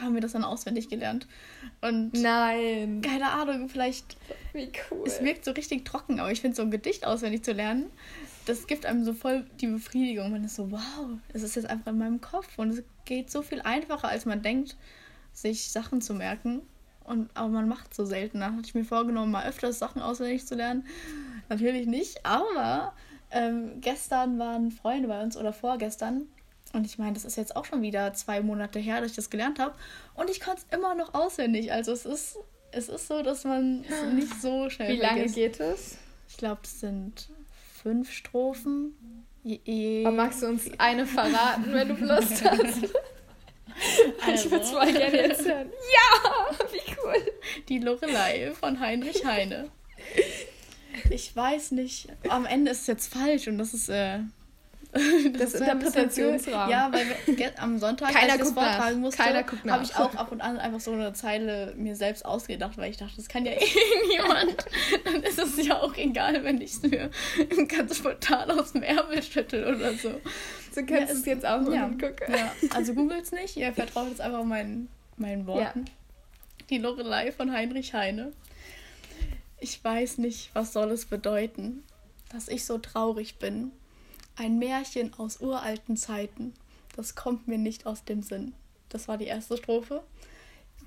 [0.00, 1.28] haben wir das dann auswendig gelernt.
[1.80, 3.00] Und Nein.
[3.00, 4.16] Keine Ahnung, vielleicht.
[4.52, 5.04] Wie cool.
[5.06, 7.90] Es wirkt so richtig trocken, aber ich finde so ein Gedicht auswendig zu lernen,
[8.44, 10.30] das gibt einem so voll die Befriedigung.
[10.30, 13.42] Man ist so, wow, es ist jetzt einfach in meinem Kopf und es geht so
[13.42, 14.76] viel einfacher, als man denkt,
[15.32, 16.62] sich Sachen zu merken.
[17.06, 18.40] Und, aber man macht so selten.
[18.40, 20.84] Da hatte ich mir vorgenommen, mal öfters Sachen auswendig zu lernen.
[21.48, 22.92] Natürlich nicht, aber
[23.30, 26.26] ähm, gestern waren Freunde bei uns oder vorgestern
[26.72, 29.30] und ich meine, das ist jetzt auch schon wieder zwei Monate her, dass ich das
[29.30, 29.74] gelernt habe.
[30.14, 31.72] Und ich kann es immer noch auswendig.
[31.72, 32.38] Also es ist,
[32.70, 35.96] es ist so, dass man es nicht so schnell Wie lange geht es?
[36.28, 37.30] Ich glaube, es sind
[37.82, 38.94] fünf Strophen.
[39.42, 42.60] Je, je Aber magst du uns eine verraten, wenn du Lust hast?
[42.60, 42.88] Also.
[44.34, 45.70] Ich würde es mal gerne jetzt hören.
[45.70, 46.30] Ja,
[46.72, 47.32] wie cool.
[47.68, 49.70] Die Lorelei von Heinrich Heine.
[51.10, 52.08] Ich weiß nicht.
[52.28, 54.20] Am Ende ist es jetzt falsch und das ist äh,
[55.32, 56.70] das, das Interpretationsrahmen.
[56.70, 60.32] Ja, weil wir, am Sonntag, Keiner als ich das vortragen musste, habe ich auch ab
[60.32, 63.52] und an einfach so eine Zeile mir selbst ausgedacht, weil ich dachte, das kann ja
[63.58, 63.66] eh
[64.08, 64.66] niemand.
[65.04, 67.10] Dann ist es ja auch egal, wenn ich es mir
[67.68, 70.20] ganz spontan aus dem Ärmel schüttel oder so.
[70.72, 72.34] So kannst ja, du es jetzt auch mal ja, gucken.
[72.34, 75.84] Ja, also googelt es nicht, ihr vertraut jetzt einfach meinen, meinen Worten.
[75.86, 75.92] Ja.
[76.68, 78.32] Die Lorelei von Heinrich Heine.
[79.60, 81.84] Ich weiß nicht, was soll es bedeuten,
[82.30, 83.70] dass ich so traurig bin
[84.34, 86.54] Ein Märchen aus uralten Zeiten.
[86.96, 88.52] Das kommt mir nicht aus dem Sinn.
[88.88, 90.02] Das war die erste Strophe.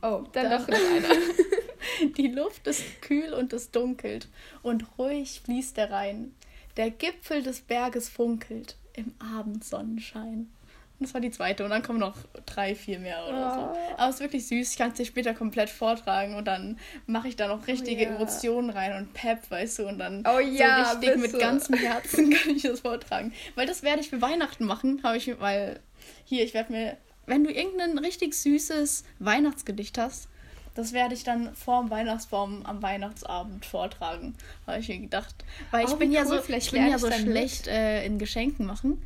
[0.01, 1.15] Oh, dann, dann noch einer.
[2.17, 4.27] die Luft ist kühl und es dunkelt
[4.61, 6.35] und ruhig fließt der Rhein.
[6.75, 10.49] Der Gipfel des Berges funkelt im Abendsonnenschein.
[10.99, 11.63] Das war die zweite.
[11.63, 13.59] Und dann kommen noch drei, vier mehr oder so.
[13.59, 13.93] Oh.
[13.97, 14.71] Aber es ist wirklich süß.
[14.71, 18.09] Ich kann es dir später komplett vortragen und dann mache ich da noch richtige oh,
[18.09, 18.15] ja.
[18.15, 22.29] Emotionen rein und Pep, weißt du, und dann oh, ja, so richtig mit ganzem Herzen
[22.33, 23.33] kann ich das vortragen.
[23.55, 25.79] Weil das werde ich für Weihnachten machen, habe ich, weil
[26.25, 30.27] hier, ich werde mir, wenn du irgendein richtig süßes Weihnachtsgedicht hast,
[30.75, 34.35] das werde ich dann vorm Weihnachtsbaum am Weihnachtsabend vortragen,
[34.67, 35.35] habe ich mir gedacht.
[35.71, 36.15] Weil ich oh, bin, cool.
[36.15, 39.01] ja so, ich bin ja so schlecht äh, in Geschenken machen.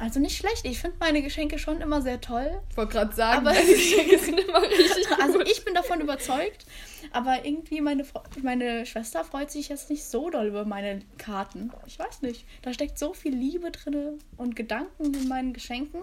[0.00, 0.64] Also nicht schlecht.
[0.64, 2.60] Ich finde meine Geschenke schon immer sehr toll.
[2.70, 6.66] Ich wollte gerade sagen, aber meine Geschenke sind immer richtig Also ich bin davon überzeugt.
[7.10, 8.04] Aber irgendwie meine,
[8.42, 11.72] meine Schwester freut sich jetzt nicht so doll über meine Karten.
[11.86, 12.44] Ich weiß nicht.
[12.62, 16.02] Da steckt so viel Liebe drin und Gedanken in meinen Geschenken.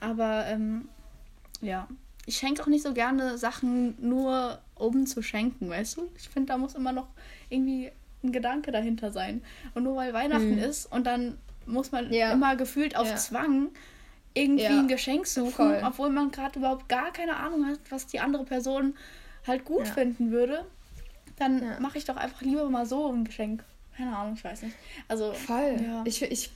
[0.00, 0.88] Aber ähm,
[1.60, 1.88] ja,
[2.26, 6.10] ich schenke auch nicht so gerne Sachen nur um zu schenken, weißt du?
[6.16, 7.08] Ich finde, da muss immer noch
[7.48, 7.90] irgendwie
[8.22, 9.42] ein Gedanke dahinter sein.
[9.74, 10.58] Und nur weil Weihnachten hm.
[10.58, 12.32] ist und dann muss man ja.
[12.32, 13.16] immer gefühlt auf ja.
[13.16, 13.68] Zwang
[14.34, 14.78] irgendwie ja.
[14.78, 15.82] ein Geschenk suchen, Voll.
[15.84, 18.94] obwohl man gerade überhaupt gar keine Ahnung hat, was die andere Person
[19.46, 20.64] halt gut finden würde.
[21.36, 23.64] Dann mache ich doch einfach lieber mal so ein Geschenk.
[23.96, 24.76] Keine Ahnung, ich weiß nicht.
[25.08, 25.76] Also voll.
[26.04, 26.50] Ich, ich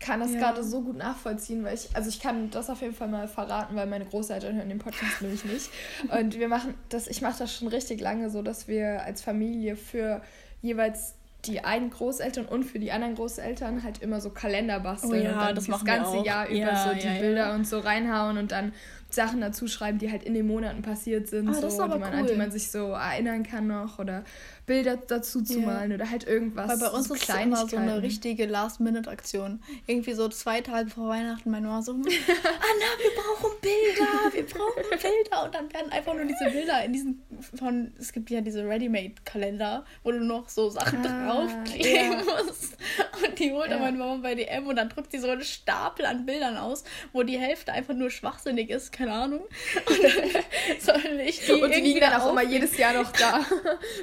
[0.00, 3.08] kann das gerade so gut nachvollziehen, weil ich, also ich kann das auf jeden Fall
[3.08, 5.70] mal verraten, weil meine Großeltern hören den Podcast nämlich nicht.
[6.10, 9.76] Und wir machen das, ich mache das schon richtig lange so, dass wir als Familie
[9.76, 10.22] für
[10.60, 15.16] jeweils die einen Großeltern und für die anderen Großeltern halt immer so Kalender basteln oh
[15.16, 17.80] ja, und dann das, das ganze Jahr über ja, so die ja, Bilder und so
[17.80, 18.72] reinhauen und dann
[19.10, 22.18] Sachen dazu schreiben, die halt in den Monaten passiert sind, ah, so, die man, cool.
[22.20, 24.24] an die man sich so erinnern kann noch oder
[24.64, 25.66] Bilder dazu zu yeah.
[25.66, 26.68] malen oder halt irgendwas.
[26.68, 29.60] Weil bei uns so ist es immer so eine richtige Last-Minute-Aktion.
[29.86, 34.82] Irgendwie so zwei Tage vor Weihnachten, meine Mama so, Anna, wir brauchen Bilder, wir brauchen
[34.90, 35.44] Bilder.
[35.44, 37.22] Und dann werden einfach nur diese Bilder in diesen,
[37.58, 42.22] von, es gibt ja diese Ready-Made-Kalender, wo du noch so Sachen ah, draufkleben yeah.
[42.24, 42.76] musst.
[43.24, 46.06] Und die holt dann meine Mama bei DM und dann drückt sie so einen Stapel
[46.06, 49.40] an Bildern aus, wo die Hälfte einfach nur schwachsinnig ist, keine Ahnung.
[49.40, 50.42] Und dann
[50.78, 53.44] soll ich die Und die liegen dann auch immer jedes Jahr noch da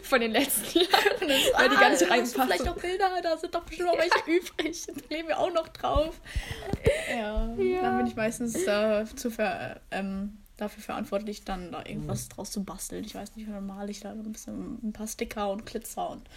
[0.04, 1.54] von den letzten letzten Jahren.
[1.56, 2.44] Weil die gar nicht reinpassen.
[2.44, 4.86] Vielleicht noch Bilder, da sind doch bestimmt noch welche übrig.
[4.88, 6.20] Da kleben wir auch noch drauf.
[7.10, 7.82] Ja, ja.
[7.82, 12.30] dann bin ich meistens äh, zu ver, ähm, dafür verantwortlich, dann da irgendwas mhm.
[12.30, 13.04] draus zu basteln.
[13.04, 16.30] Ich weiß nicht, dann male ich da ein bisschen ein paar Sticker und Glitzer und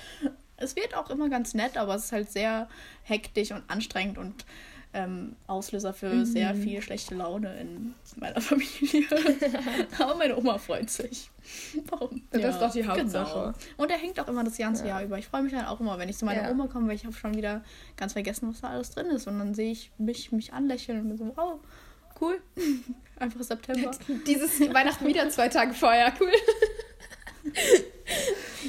[0.56, 2.68] es wird auch immer ganz nett, aber es ist halt sehr
[3.02, 4.44] hektisch und anstrengend und
[4.94, 6.24] ähm, Auslöser für mhm.
[6.24, 9.06] sehr viel schlechte Laune in meiner Familie.
[9.98, 11.30] Aber meine Oma freut sich.
[11.88, 12.22] Warum?
[12.30, 13.40] Das ja, ist doch die Hauptsache.
[13.40, 13.54] Genau.
[13.78, 14.90] Und er hängt auch immer das ganze ja.
[14.90, 15.18] Jahr über.
[15.18, 16.50] Ich freue mich dann auch immer, wenn ich zu meiner ja.
[16.50, 17.64] Oma komme, weil ich habe schon wieder
[17.96, 19.26] ganz vergessen, was da alles drin ist.
[19.26, 21.58] Und dann sehe ich mich, mich anlächeln und bin so, wow,
[22.20, 22.40] cool.
[23.18, 23.90] Einfach September.
[24.26, 26.32] Dieses Weihnachten wieder zwei Tage vorher, cool.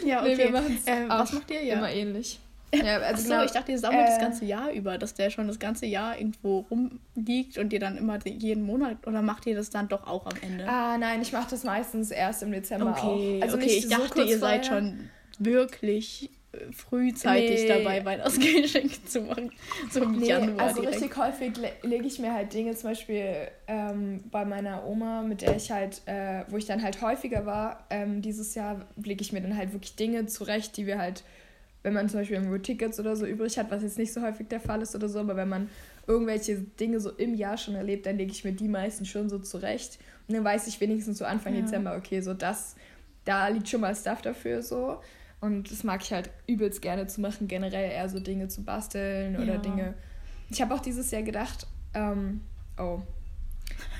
[0.05, 0.35] ja, okay.
[0.35, 1.63] Nee, wir äh, was macht ihr?
[1.63, 1.75] Ja.
[1.75, 2.39] Immer ähnlich.
[2.73, 5.47] Ja, also Achso, ich dachte, ihr sammelt äh, das ganze Jahr über, dass der schon
[5.47, 9.69] das ganze Jahr irgendwo rumliegt und ihr dann immer jeden Monat oder macht ihr das
[9.69, 10.67] dann doch auch am Ende?
[10.67, 13.43] Ah, nein, ich mache das meistens erst im Dezember okay, auch.
[13.43, 15.09] Also okay, ich dachte, so ihr seid schon
[15.39, 17.67] wirklich äh, frühzeitig nee.
[17.67, 19.51] dabei, Weihnachtsgeschenke zu machen.
[19.91, 20.67] So im nee, Januar.
[20.67, 21.01] Also direkt.
[21.01, 25.41] richtig häufig le lege ich mir halt Dinge, zum Beispiel ähm, bei meiner Oma, mit
[25.41, 29.33] der ich halt, äh, wo ich dann halt häufiger war, ähm, dieses Jahr lege ich
[29.33, 31.23] mir dann halt wirklich Dinge zurecht, die wir halt
[31.83, 34.47] wenn man zum Beispiel irgendwo Tickets oder so übrig hat, was jetzt nicht so häufig
[34.47, 35.69] der Fall ist oder so, aber wenn man
[36.07, 39.37] irgendwelche Dinge so im Jahr schon erlebt, dann lege ich mir die meisten schon so
[39.39, 39.99] zurecht.
[40.27, 41.61] Und dann weiß ich wenigstens so Anfang ja.
[41.61, 42.75] Dezember, okay, so das,
[43.25, 44.99] da liegt schon mal Stuff dafür so.
[45.41, 49.35] Und das mag ich halt übelst gerne zu machen, generell eher so Dinge zu basteln
[49.35, 49.57] oder ja.
[49.57, 49.93] Dinge.
[50.49, 52.41] Ich habe auch dieses Jahr gedacht, ähm,
[52.77, 53.01] oh,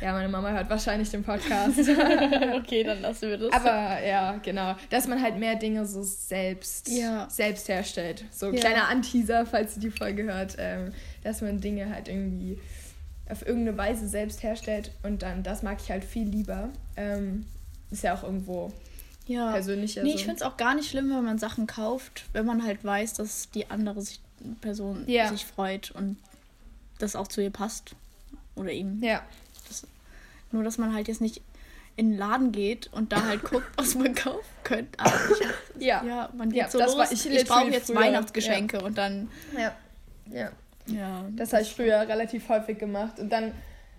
[0.02, 1.80] ja, meine Mama hört wahrscheinlich den Podcast.
[2.58, 3.54] okay, dann lassen wir das.
[3.54, 4.76] Aber ja, genau.
[4.90, 7.28] Dass man halt mehr Dinge so selbst, ja.
[7.30, 8.26] selbst herstellt.
[8.32, 8.60] So ein ja.
[8.60, 10.94] kleiner Anteaser, falls ihr die Folge hört, ähm,
[11.24, 12.60] dass man Dinge halt irgendwie
[13.30, 14.92] auf irgendeine Weise selbst herstellt.
[15.04, 16.70] Und dann, das mag ich halt viel lieber.
[16.98, 17.46] Ähm,
[17.92, 18.72] ist ja auch irgendwo
[19.28, 19.52] ja.
[19.52, 19.98] persönlich.
[19.98, 20.08] Also.
[20.08, 22.84] Nee, ich finde es auch gar nicht schlimm, wenn man Sachen kauft, wenn man halt
[22.84, 24.20] weiß, dass die andere sich,
[24.62, 25.30] Person ja.
[25.30, 26.18] sich freut und
[27.00, 27.96] das auch zu ihr passt.
[28.56, 29.02] Oder ihm.
[29.02, 29.24] Ja.
[30.54, 31.42] Nur, dass man halt jetzt nicht
[31.96, 35.00] in den Laden geht und da halt guckt, was man kaufen könnte.
[35.00, 35.14] Aber
[35.78, 36.04] ich, ja.
[36.04, 37.12] ja, man geht ja, so los.
[37.12, 37.98] ich, ich brauche jetzt früher.
[37.98, 38.84] Weihnachtsgeschenke ja.
[38.84, 39.30] und dann.
[39.58, 39.76] Ja.
[40.32, 40.52] Ja.
[40.88, 43.20] ja das habe ich früher relativ häufig gemacht.
[43.20, 43.52] Und dann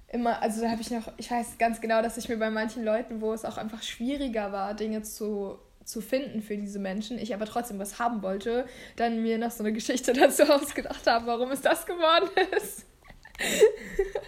[0.09, 2.85] immer, also da habe ich noch, ich weiß ganz genau, dass ich mir bei manchen
[2.85, 7.35] Leuten, wo es auch einfach schwieriger war, Dinge zu zu finden für diese Menschen, ich
[7.35, 11.51] aber trotzdem was haben wollte, dann mir noch so eine Geschichte dazu ausgedacht habe, warum
[11.51, 12.87] es das geworden ist.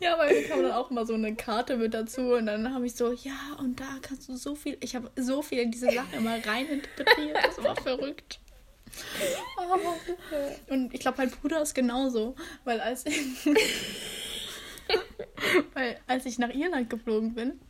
[0.00, 2.86] Ja, weil mir kam dann auch mal so eine Karte mit dazu und dann habe
[2.86, 5.90] ich so, ja, und da kannst du so viel, ich habe so viel in diese
[5.90, 8.40] Sache immer reininterpretiert, das war verrückt.
[10.68, 13.20] Und ich glaube, mein Bruder ist genauso, weil als ich,
[15.74, 17.60] weil als ich nach Irland geflogen bin,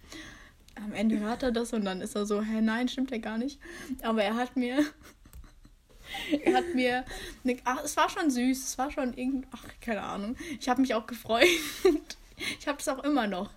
[0.77, 3.38] am Ende hört er das und dann ist er so, hä, nein, stimmt ja gar
[3.38, 3.61] nicht.
[4.03, 4.85] Aber er hat mir,
[6.44, 7.05] er hat mir,
[7.44, 10.37] eine, ach, es war schon süß, es war schon irgendwie, ach, keine Ahnung.
[10.61, 11.48] Ich habe mich auch gefreut.
[12.59, 13.50] Ich habe es auch immer noch.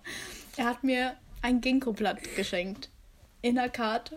[0.56, 2.90] Er hat mir ein Ginkgo-Blatt geschenkt.
[3.42, 4.14] In der Karte.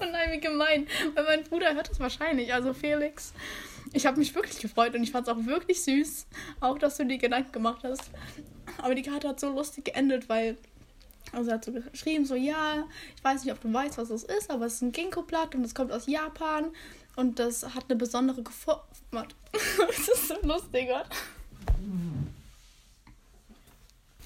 [0.00, 0.86] Und nein, wie gemein.
[1.14, 3.34] Weil mein Bruder hört das wahrscheinlich, also Felix.
[3.92, 6.26] Ich habe mich wirklich gefreut und ich fand es auch wirklich süß.
[6.60, 8.10] Auch, dass du dir Gedanken gemacht hast.
[8.78, 10.56] Aber die Karte hat so lustig geendet, weil
[11.32, 12.84] also er hat so geschrieben, so ja,
[13.16, 15.64] ich weiß nicht, ob du weißt, was das ist, aber es ist ein Ginkgo-Blatt und
[15.64, 16.66] es kommt aus Japan
[17.16, 18.86] und das hat eine besondere Gefor...
[19.10, 21.04] Warte, das ist so lustig, oder?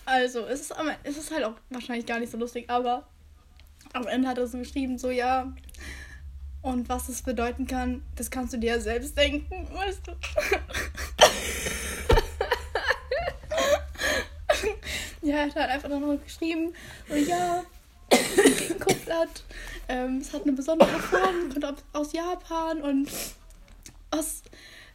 [0.04, 3.06] Also, es ist, es ist halt auch wahrscheinlich gar nicht so lustig, aber
[3.94, 5.52] am Ende hat er so geschrieben, so ja.
[6.60, 10.12] Und was das bedeuten kann, das kannst du dir ja selbst denken, weißt du.
[15.22, 16.74] ja, er hat halt einfach noch geschrieben,
[17.08, 17.64] so ja,
[18.68, 19.42] Ginkgo-Blatt,
[19.88, 23.08] ähm, es hat eine besondere Form, kommt aus Japan und
[24.10, 24.42] was,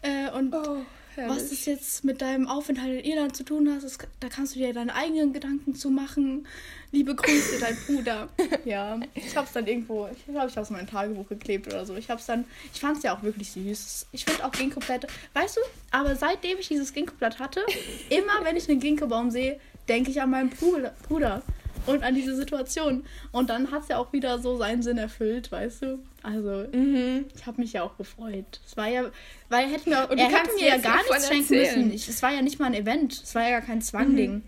[0.01, 0.81] äh, und Oh,
[1.27, 4.59] was das jetzt mit deinem Aufenthalt in Irland zu tun hat, das, da kannst du
[4.59, 6.47] dir deine eigenen Gedanken zu machen.
[6.91, 8.29] Liebe Grüße, dein Bruder.
[8.65, 11.95] Ja, ich hab's dann irgendwo, ich glaube, ich hab's in mein Tagebuch geklebt oder so.
[11.95, 14.07] Ich hab's dann, ich fand's ja auch wirklich süß.
[14.11, 17.61] Ich finde auch Ginkgo-Blätter, weißt du, aber seitdem ich dieses Ginkgo-Blatt hatte,
[18.09, 21.41] immer wenn ich einen Ginkgo-Baum sehe, denke ich an meinen Bruder
[21.89, 23.03] und an diese Situation.
[23.31, 25.99] Und dann hat's ja auch wieder so seinen Sinn erfüllt, weißt du?
[26.23, 27.25] Also, Mhm.
[27.35, 28.59] ich habe mich ja auch gefreut.
[28.65, 29.05] Es war ja,
[29.49, 31.79] weil hätten wir, Und er hätte mir ja gar nichts schenken erzählen.
[31.87, 31.93] müssen.
[31.93, 33.13] Ich, es war ja nicht mal ein Event.
[33.13, 34.43] Es war ja gar kein Zwangding.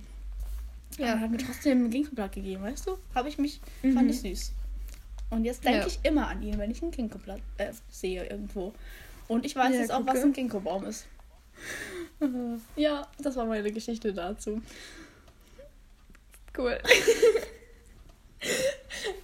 [0.98, 1.08] Ja.
[1.08, 2.98] Er hat mir trotzdem ein Ginkgo-Blatt gegeben, weißt du?
[3.16, 3.94] Habe ich mich, Mhm.
[3.94, 4.52] fand ich süß.
[5.30, 5.88] Und jetzt denke Ja.
[5.88, 8.74] ich immer an ihn, wenn ich ein Ginkgo-Blatt äh, sehe irgendwo.
[9.30, 10.14] Und ich weiß Ja, jetzt auch, gucke.
[10.14, 11.06] was ein Ginkgo-Baum ist.
[12.76, 14.62] ja, das war meine Geschichte dazu.
[16.58, 16.78] Cool.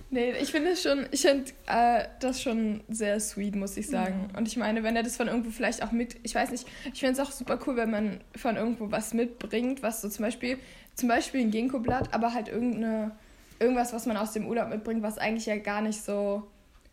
[0.09, 4.29] nee, ich finde es schon, ich finde äh, das schon sehr sweet, muss ich sagen.
[4.37, 6.99] Und ich meine, wenn er das von irgendwo vielleicht auch mit, ich weiß nicht, ich
[6.99, 10.57] finde es auch super cool, wenn man von irgendwo was mitbringt, was so zum Beispiel,
[10.95, 13.11] zum Beispiel ein Ginkgo-Blatt, aber halt irgendeine,
[13.59, 16.47] irgendwas, was man aus dem Urlaub mitbringt, was eigentlich ja gar nicht so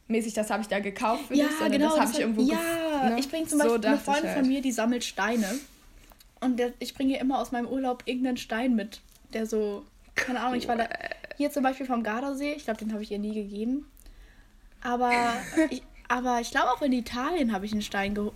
[0.08, 1.88] mäßig, das habe ich da gekauft für Ja, dich, sondern genau.
[1.90, 3.16] das habe das ich irgendwo Ja, ne?
[3.18, 4.38] ich bringe zum So Beispiel eine dachte ich Freundin halt.
[4.40, 5.46] von mir, die sammelt Steine.
[6.40, 9.00] Und der, ich bringe immer aus meinem Urlaub irgendeinen Stein mit,
[9.32, 10.88] der so, keine Ahnung, ich war da,
[11.36, 13.90] hier zum Beispiel vom Gardasee, ich glaube, den habe ich ihr nie gegeben.
[14.82, 15.12] Aber
[15.70, 18.34] ich, aber ich glaube auch in Italien habe ich einen Stein geholt.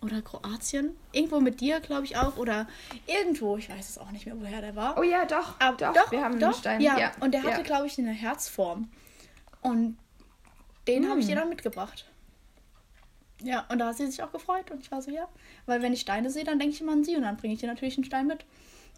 [0.00, 0.96] Oder Kroatien.
[1.10, 2.36] Irgendwo mit dir, glaube ich auch.
[2.36, 2.68] Oder
[3.08, 4.96] irgendwo, ich weiß es auch nicht mehr, woher der war.
[4.96, 6.80] Oh ja, doch, Aber doch, wir haben einen Stein.
[6.80, 7.10] Ja, ja.
[7.18, 7.62] und der hatte, ja.
[7.62, 8.88] glaube ich, eine Herzform.
[9.60, 9.98] Und
[10.86, 11.30] den habe ich Hm.
[11.30, 12.04] ihr dann mitgebracht.
[13.42, 15.28] Ja, und da hat sie sich auch gefreut und ich war so, ja.
[15.66, 17.62] Weil wenn ich Steine sehe, dann denke ich immer an sie und dann bringe ich
[17.62, 18.44] ihr natürlich einen Stein mit.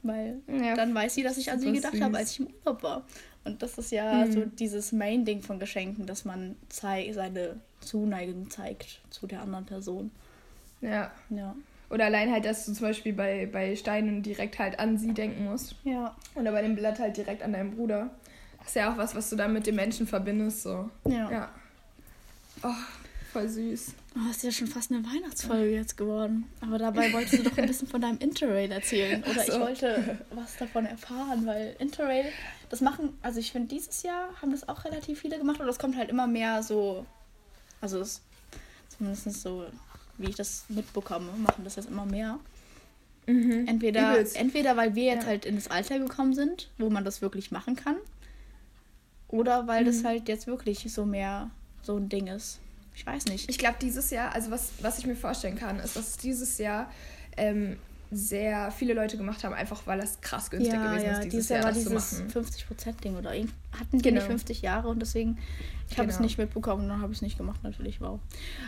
[0.02, 2.02] Weil Ja, dann weiß sie, dass ich an sie gedacht süß.
[2.02, 3.06] habe, als ich im Urlaub war.
[3.44, 4.32] Und das ist ja Mhm.
[4.32, 10.10] so dieses Main-Ding von Geschenken, dass man seine Zuneigung zeigt zu der anderen Person.
[10.80, 11.10] ja.
[11.30, 11.54] Ja.
[11.90, 15.44] Oder allein halt, dass du zum Beispiel bei, bei Steinen direkt halt an sie denken
[15.46, 15.74] musst.
[15.82, 16.14] Ja.
[16.36, 18.10] Oder bei dem Blatt halt direkt an deinen Bruder.
[18.58, 20.62] Das ist ja auch was, was du dann mit dem Menschen verbindest.
[20.62, 20.88] So.
[21.08, 21.30] Ja.
[21.30, 21.48] Ja.
[22.62, 22.68] Oh,
[23.32, 23.94] voll süß.
[24.16, 26.44] Oh, ist ja schon fast eine Weihnachtsfolge jetzt geworden.
[26.60, 29.22] Aber dabei wolltest du doch ein bisschen von deinem Interrail erzählen.
[29.22, 29.52] Oder so.
[29.52, 32.24] ich wollte was davon erfahren, weil Interrail,
[32.70, 35.78] das machen, also ich finde, dieses Jahr haben das auch relativ viele gemacht, aber das
[35.78, 37.06] kommt halt immer mehr so,
[37.80, 38.20] also das,
[38.96, 39.64] zumindest so,
[40.18, 42.40] wie ich das mitbekomme, machen das jetzt immer mehr.
[43.26, 43.68] Mhm.
[43.68, 44.34] Entweder, Übelst.
[44.34, 45.28] entweder weil wir jetzt Ja.
[45.28, 47.96] halt in das Alter gekommen sind, wo man das wirklich machen kann.
[49.28, 50.06] Oder weil das Mhm.
[50.06, 51.50] halt jetzt wirklich so mehr
[51.82, 52.58] so ein Ding ist.
[53.00, 53.48] Ich weiß nicht.
[53.48, 56.90] Ich glaube, dieses Jahr, also was, was ich mir vorstellen kann, ist, dass dieses Jahr
[57.38, 57.78] ähm,
[58.12, 61.70] sehr viele Leute gemacht haben, einfach weil das krass günstig gewesen ist, dieses, Jahr, war
[61.72, 62.30] das zu dieses machen.
[62.30, 63.46] 50%-Ding oder hatten
[63.92, 64.16] die Genau.
[64.16, 65.38] nicht 50 Jahre und deswegen,
[65.88, 66.26] ich habe es Genau.
[66.26, 68.18] nicht mitbekommen und dann habe ich es nicht gemacht, natürlich, wow.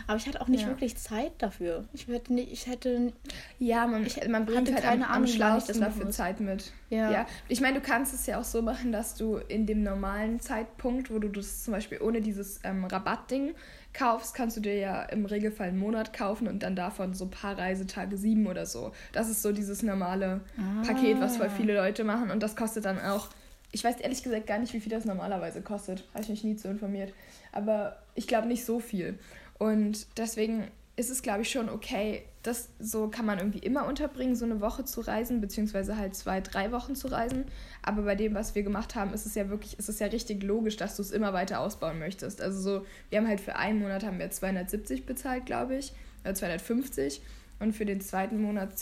[0.07, 0.67] Aber ich hatte auch nicht Ja.
[0.69, 1.83] wirklich Zeit dafür.
[1.91, 3.11] Ich hätte nicht, ich hätte,
[3.59, 6.05] Ja, man, Ich man bringt hatte halt keine am, Ahnung, am ich schlausten das dafür
[6.05, 6.15] muss.
[6.15, 6.71] Zeit mit.
[6.89, 7.11] Ja.
[7.11, 7.25] ja.
[7.49, 11.11] Ich meine, du kannst es ja auch so machen, dass du in dem normalen Zeitpunkt,
[11.11, 13.53] wo du das zum Beispiel ohne dieses ähm, Rabattding
[13.93, 17.31] kaufst, kannst du dir ja im Regelfall einen Monat kaufen und dann davon so ein
[17.31, 18.91] paar Reisetage sieben oder so.
[19.11, 20.85] Das ist so dieses normale Ah.
[20.85, 23.29] Paket, was voll viele Leute machen und das kostet dann auch
[23.75, 26.03] ich weiß ehrlich gesagt gar nicht, wie viel das normalerweise kostet.
[26.13, 27.11] Habe ich mich nie zu informiert.
[27.51, 29.17] Aber ich glaube nicht so viel.
[29.57, 32.23] Und deswegen ist es, glaube ich, schon okay.
[32.43, 36.41] Das so kann man irgendwie immer unterbringen, so eine Woche zu reisen, beziehungsweise halt zwei,
[36.41, 37.45] drei Wochen zu reisen.
[37.81, 40.43] Aber bei dem, was wir gemacht haben, ist es ja wirklich, ist es ja richtig
[40.43, 42.41] logisch, dass du es immer weiter ausbauen möchtest.
[42.41, 46.35] Also so, wir haben halt für einen Monat haben wir 270 bezahlt, glaube ich, oder
[46.35, 47.21] 250
[47.59, 48.77] und für den zweiten Monat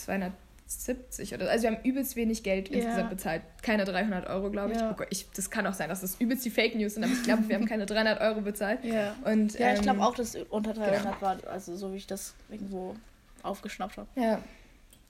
[0.79, 2.77] 270 oder also wir haben übelst wenig Geld ja.
[2.77, 4.79] insgesamt bezahlt, keine 300 Euro, glaube ich.
[4.79, 4.95] Ja.
[4.97, 5.29] Oh ich.
[5.35, 7.55] Das kann auch sein, dass das übelst die Fake News sind, aber ich glaube, wir
[7.55, 8.83] haben keine 300 Euro bezahlt.
[8.83, 11.21] Ja, und, ja ich ähm, glaube auch, dass unter 300 genau.
[11.21, 12.95] war, also so wie ich das irgendwo
[13.43, 14.07] aufgeschnappt habe.
[14.15, 14.41] Ja,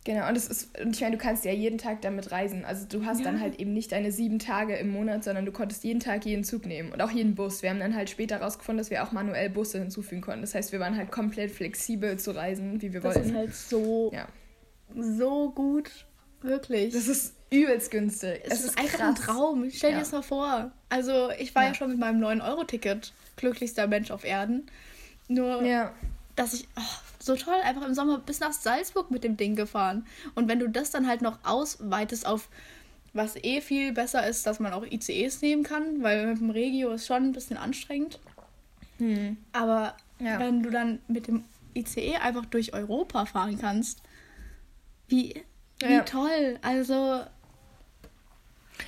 [0.04, 2.66] Genau, und es ist, und ich meine, du kannst ja jeden Tag damit reisen.
[2.66, 3.26] Also du hast ja.
[3.26, 6.44] dann halt eben nicht deine sieben Tage im Monat, sondern du konntest jeden Tag jeden
[6.44, 7.62] Zug nehmen und auch jeden Bus.
[7.62, 10.42] Wir haben dann halt später herausgefunden, dass wir auch manuell Busse hinzufügen konnten.
[10.42, 13.20] Das heißt, wir waren halt komplett flexibel zu reisen, wie wir das wollten.
[13.20, 14.28] Das ist halt so, ja.
[14.96, 15.90] So gut,
[16.42, 16.94] wirklich.
[16.94, 18.42] Das ist übelst günstig.
[18.44, 19.10] Es, es ist, ist, einfach krass.
[19.10, 19.70] ein Traum.
[19.72, 20.00] Stell dir ja.
[20.00, 20.72] das mal vor.
[20.90, 24.68] Also ich war ja, ja schon mit meinem 9-Euro-Ticket glücklichster Mensch auf Erden.
[25.28, 25.62] Nur,
[26.36, 26.68] dass ich...
[26.78, 26.82] Oh,
[27.20, 30.08] so toll, einfach im Sommer bis nach Salzburg mit dem Ding gefahren.
[30.34, 32.50] Und wenn du das dann halt noch ausweitest auf
[33.14, 36.92] was eh viel besser ist, dass man auch ICEs nehmen kann, weil mit dem Regio
[36.92, 38.20] ist schon ein bisschen anstrengend.
[39.00, 39.38] Hm.
[39.52, 40.40] Aber ja.
[40.40, 41.44] wenn du dann mit dem
[41.76, 44.02] ICE einfach durch Europa fahren kannst,
[45.12, 45.44] wie,
[45.80, 46.02] wie ja.
[46.02, 46.58] toll.
[46.62, 47.22] Also.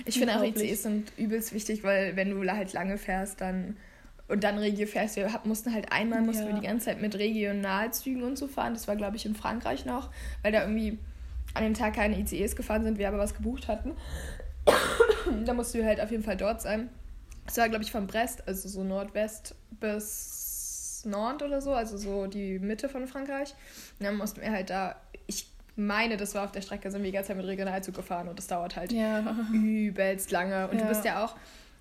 [0.06, 3.78] Ich finde auch ICEs sind übelst wichtig, weil wenn du halt lange fährst, dann
[4.28, 5.16] und dann Regio fährst.
[5.16, 6.54] Wir mussten halt einmal mussten ja.
[6.54, 8.74] wir die ganze Zeit mit Regionalzügen und so fahren.
[8.74, 10.10] Das war, glaube ich, in Frankreich noch,
[10.42, 10.98] weil da irgendwie
[11.54, 13.92] an dem Tag keine ICEs gefahren sind, wir aber was gebucht hatten.
[15.46, 16.90] da mussten wir halt auf jeden Fall dort sein.
[17.46, 22.28] Das war, glaube ich, von Brest, also so Nordwest bis Nantes oder so, also so
[22.28, 23.54] die Mitte von Frankreich.
[24.00, 24.96] Und dann mussten wir halt da,
[25.28, 28.28] ich meine, das war auf der Strecke, sind wir die ganze Zeit mit Regionalzug gefahren
[28.28, 29.36] und das dauert halt ja.
[29.52, 30.68] übelst lange.
[30.68, 30.84] Und ja.
[30.84, 31.36] du bist ja auch,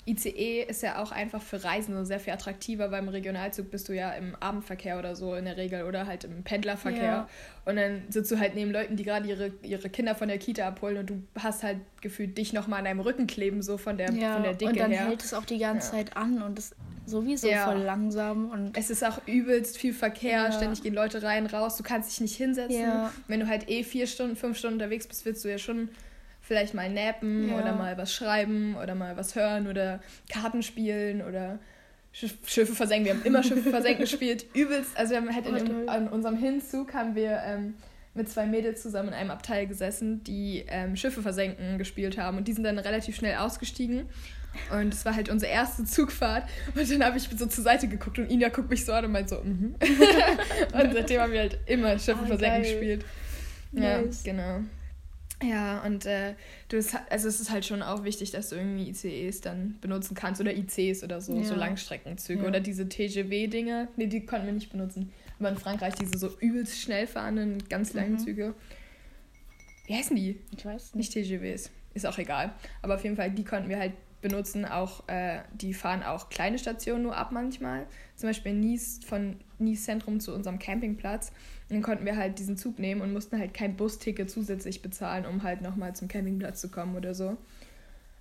[0.05, 2.89] ICE ist ja auch einfach für Reisende sehr viel attraktiver.
[2.89, 6.43] Beim Regionalzug bist du ja im Abendverkehr oder so in der Regel oder halt im
[6.43, 7.03] Pendlerverkehr.
[7.03, 7.29] Ja.
[7.65, 10.67] Und dann sitzt du halt neben Leuten, die gerade ihre, ihre Kinder von der Kita
[10.67, 14.11] abholen und du hast halt gefühlt dich nochmal an deinem Rücken kleben, so von der,
[14.13, 14.73] ja, von der Dicke her.
[14.73, 15.07] Und dann her.
[15.07, 15.99] hält es auch die ganze ja.
[15.99, 16.75] Zeit an und ist
[17.07, 17.65] sowieso ja.
[17.65, 18.51] voll langsam.
[18.51, 22.21] Und es ist auch übelst viel Verkehr, ständig gehen Leute rein, raus, du kannst dich
[22.21, 22.85] nicht hinsetzen.
[23.29, 25.89] Wenn du halt eh vier Stunden, fünf Stunden unterwegs bist, willst du ja schon
[26.41, 27.59] vielleicht mal nappen ja.
[27.59, 31.59] oder mal was schreiben oder mal was hören oder Karten spielen oder
[32.13, 33.07] Schiffe versenken.
[33.07, 34.47] Wir haben immer Schiffe versenken gespielt.
[34.55, 34.97] Übelst.
[34.97, 37.75] Also wir haben halt in, an unserem Hinzug haben wir ähm,
[38.15, 42.37] mit zwei Mädels zusammen in einem Abteil gesessen, die ähm, Schiffe versenken gespielt haben.
[42.37, 44.09] Und die sind dann relativ schnell ausgestiegen.
[44.71, 46.49] Und es war halt unsere erste Zugfahrt.
[46.75, 49.13] Und dann habe ich so zur Seite geguckt und Ina guckt mich so an und
[49.13, 49.75] meint so, mhm.
[50.73, 53.05] und seitdem haben wir halt immer Schiffe ah, versenken gespielt.
[53.73, 54.23] Ja, nice.
[54.23, 54.61] genau.
[55.43, 56.35] Ja, und äh,
[56.69, 60.15] du ist, also es ist halt schon auch wichtig, dass du irgendwie ICEs dann benutzen
[60.15, 61.43] kannst oder ICs oder so, ja.
[61.43, 62.49] so Langstreckenzüge ja.
[62.49, 63.89] oder diese TGW-Dinge.
[63.97, 65.13] Nee, die konnten wir nicht benutzen.
[65.41, 68.19] Aber in Frankreich diese so übelst schnell fahrenden, ganz langen mhm.
[68.19, 68.55] Züge.
[69.87, 70.39] Wie heißen die?
[70.57, 71.17] Ich weiß nicht.
[71.17, 71.71] Nicht TGWs.
[71.95, 72.53] Ist auch egal.
[72.81, 74.65] Aber auf jeden Fall, die konnten wir halt benutzen.
[74.65, 77.87] Auch, äh, die fahren auch kleine Stationen nur ab manchmal.
[78.17, 81.33] Zum Beispiel Nice, von Nice Zentrum zu unserem Campingplatz
[81.73, 85.43] dann konnten wir halt diesen Zug nehmen und mussten halt kein Busticket zusätzlich bezahlen, um
[85.43, 87.37] halt nochmal zum Campingplatz zu kommen oder so.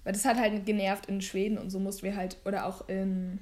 [0.04, 3.40] Weil das hat halt genervt in Schweden und so mussten wir halt, oder auch in,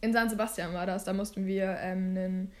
[0.00, 2.52] in San Sebastian war das, da mussten wir ähm, einen,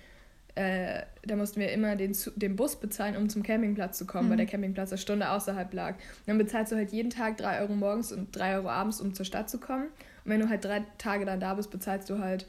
[0.54, 4.30] äh, da mussten wir immer den, den Bus bezahlen, um zum Campingplatz zu kommen, mhm.
[4.30, 5.94] weil der Campingplatz eine Stunde außerhalb lag.
[5.94, 9.14] Und dann bezahlst du halt jeden Tag 3 Euro morgens und 3 Euro abends, um
[9.14, 9.86] zur Stadt zu kommen.
[10.24, 12.46] Und wenn du halt drei Tage dann da bist, bezahlst du halt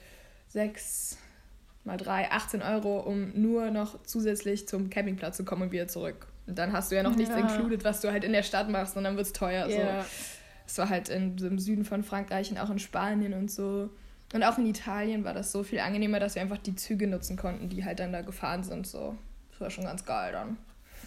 [0.50, 1.18] 6,
[1.84, 6.28] mal drei, 18 Euro, um nur noch zusätzlich zum Campingplatz zu kommen und wieder zurück.
[6.48, 7.40] Und dann hast du ja noch nichts ja.
[7.40, 9.68] included, was du halt in der Stadt machst und dann wird es teuer.
[9.68, 10.04] Ja.
[10.04, 10.10] So.
[10.68, 13.90] Es war halt in, im Süden von Frankreich und auch in Spanien und so.
[14.34, 17.36] Und auch in Italien war das so viel angenehmer, dass wir einfach die Züge nutzen
[17.36, 18.88] konnten, die halt dann da gefahren sind.
[18.88, 19.18] So.
[19.52, 20.58] Das war schon ganz geil dann.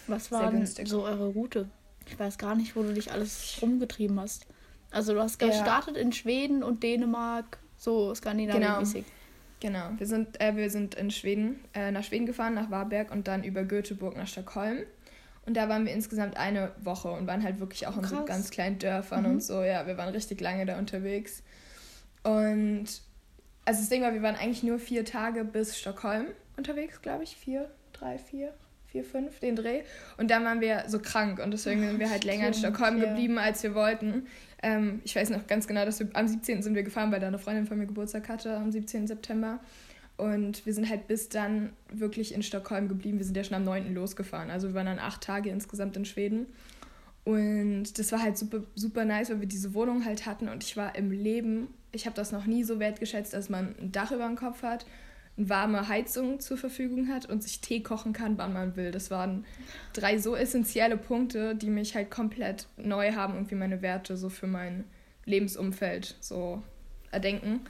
[0.07, 1.67] Was war denn so eure Route?
[2.07, 4.45] Ich weiß gar nicht, wo du dich alles rumgetrieben hast.
[4.91, 6.01] Also du hast gestartet ja.
[6.01, 9.03] in Schweden und Dänemark, so Skandinavien-mäßig.
[9.03, 9.05] Genau.
[9.59, 13.27] Genau, wir sind, äh, wir sind in Schweden, äh, nach Schweden gefahren, nach Warberg und
[13.27, 14.79] dann über Göteborg nach Stockholm.
[15.45, 18.49] Und da waren wir insgesamt eine Woche und waren halt wirklich auch in so ganz
[18.49, 19.31] kleinen Dörfern mhm.
[19.31, 19.63] und so.
[19.63, 21.41] Ja, wir waren richtig lange da unterwegs.
[22.23, 22.85] Und
[23.65, 27.35] also das Ding war, wir waren eigentlich nur vier Tage bis Stockholm unterwegs, glaube ich.
[27.35, 28.53] Vier, drei, vier,
[28.87, 29.81] vier, fünf, den Dreh.
[30.17, 33.09] Und dann waren wir so krank und deswegen sind wir halt länger in Stockholm ja.
[33.09, 34.27] geblieben, als wir wollten.
[34.63, 36.63] Ähm, ich weiß noch ganz genau, dass wir am 17.
[36.63, 39.07] sind wir gefahren, weil da eine Freundin von mir Geburtstag hatte, am 17.
[39.07, 39.59] September.
[40.17, 43.17] Und wir sind halt bis dann wirklich in Stockholm geblieben.
[43.17, 43.93] Wir sind ja schon am 9.
[43.93, 44.49] losgefahren.
[44.49, 46.45] Also wir waren dann acht Tage insgesamt in Schweden.
[47.25, 50.77] Und das war halt super, super nice, weil wir diese Wohnung halt hatten und ich
[50.77, 54.25] war im Leben, ich habe das noch nie so wertgeschätzt, dass man ein Dach über
[54.25, 54.85] dem Kopf hat,
[55.37, 58.91] eine warme Heizung zur Verfügung hat und sich Tee kochen kann, wann man will.
[58.91, 59.45] Das waren
[59.93, 64.47] drei so essentielle Punkte, die mich halt komplett neu haben, irgendwie meine Werte so für
[64.47, 64.85] mein
[65.25, 66.61] Lebensumfeld so
[67.11, 67.61] erdenken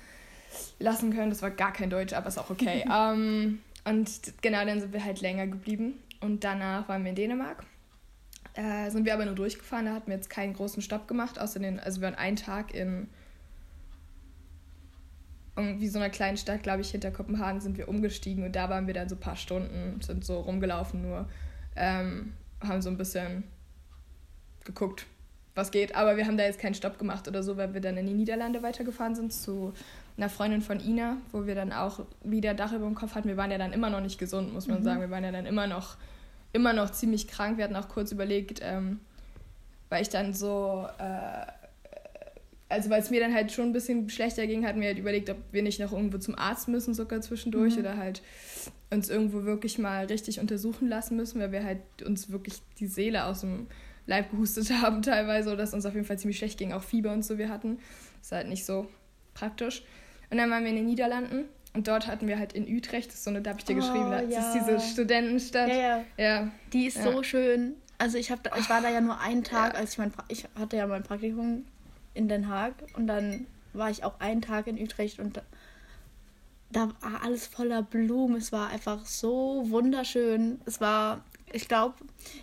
[0.80, 1.30] lassen können.
[1.30, 2.86] Das war gar kein Deutsch, aber ist auch okay.
[2.92, 4.10] ähm, und
[4.42, 7.64] genau, dann sind wir halt länger geblieben und danach waren wir in Dänemark
[8.56, 11.60] äh, sind wir aber nur durchgefahren, da hatten wir jetzt keinen großen Stopp gemacht, außer
[11.60, 13.08] den, also wir waren einen Tag in
[15.56, 18.88] irgendwie so einer kleinen Stadt, glaube ich, hinter Kopenhagen sind wir umgestiegen und da waren
[18.88, 21.28] wir dann so ein paar Stunden, sind so rumgelaufen nur,
[21.76, 23.44] ähm, haben so ein bisschen
[24.66, 25.06] geguckt,
[25.54, 25.96] was geht.
[25.96, 28.14] Aber wir haben da jetzt keinen Stopp gemacht oder so, weil wir dann in die
[28.14, 29.74] Niederlande weitergefahren sind zu
[30.18, 33.28] einer Freundin von Ina, wo wir dann auch wieder Dach über dem Kopf hatten.
[33.28, 34.84] Wir waren ja dann immer noch nicht gesund, muss man mhm.
[34.84, 35.02] sagen.
[35.02, 35.98] Wir waren ja dann immer noch
[36.56, 37.58] immer noch ziemlich krank.
[37.58, 39.02] Wir hatten auch kurz überlegt, ähm,
[39.90, 41.46] weil ich dann so, äh,
[42.68, 45.30] also weil es mir dann halt schon ein bisschen schlechter ging, hatten wir halt überlegt,
[45.30, 47.82] ob wir nicht noch irgendwo zum Arzt müssen, sogar zwischendurch, mhm.
[47.82, 48.22] oder halt
[48.90, 53.26] uns irgendwo wirklich mal richtig untersuchen lassen müssen, weil wir halt uns wirklich die Seele
[53.26, 53.68] aus dem
[54.08, 57.14] Leib gehustet haben teilweise, oder dass uns auf jeden Fall ziemlich schlecht ging, auch Fieber
[57.14, 57.78] und so wir hatten.
[58.18, 58.88] Das ist halt nicht so
[59.34, 59.84] praktisch.
[60.32, 63.16] Und dann waren wir in den Niederlanden und dort hatten wir halt in Utrecht, das
[63.16, 64.40] ist so eine, da habe ich dir oh, geschrieben, das ja.
[64.40, 65.70] ist diese Studentenstadt.
[65.70, 66.04] Ja, ja.
[66.18, 66.52] ja.
[66.74, 67.12] Die ist ja.
[67.12, 67.76] so schön.
[67.98, 69.80] Also ich, hab, ich war da ja nur einen Tag, ja.
[69.80, 71.64] als ich mein ich hatte ja mein Praktikum
[72.16, 75.42] in Den Haag und dann war ich auch einen Tag in Utrecht und da,
[76.72, 78.38] da war alles voller Blumen.
[78.38, 80.60] Es war einfach so wunderschön.
[80.66, 81.96] Es war, ich glaube,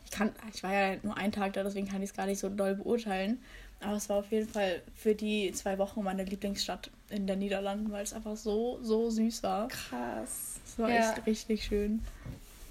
[0.04, 2.38] ich kann, ich war ja nur einen Tag da, deswegen kann ich es gar nicht
[2.38, 3.42] so doll beurteilen.
[3.80, 7.90] Aber es war auf jeden Fall für die zwei Wochen meine Lieblingsstadt in den Niederlanden,
[7.90, 9.68] weil es einfach so, so süß war.
[9.68, 10.60] Krass.
[10.64, 11.10] Es war ja.
[11.10, 12.00] echt richtig schön.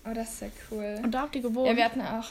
[0.05, 0.99] Oh, das ist sehr cool.
[1.03, 1.67] Und da habt ihr gewohnt?
[1.67, 2.29] Ja, wir hatten auch.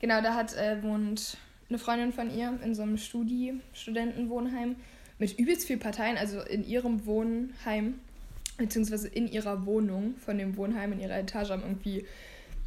[0.00, 1.36] Genau, da hat äh, wohnt
[1.68, 4.76] eine Freundin von ihr in so einem Studi Studentenwohnheim
[5.18, 7.94] mit übelst viel Parteien, also in ihrem Wohnheim,
[8.58, 12.04] beziehungsweise in ihrer Wohnung von dem Wohnheim in ihrer Etage haben irgendwie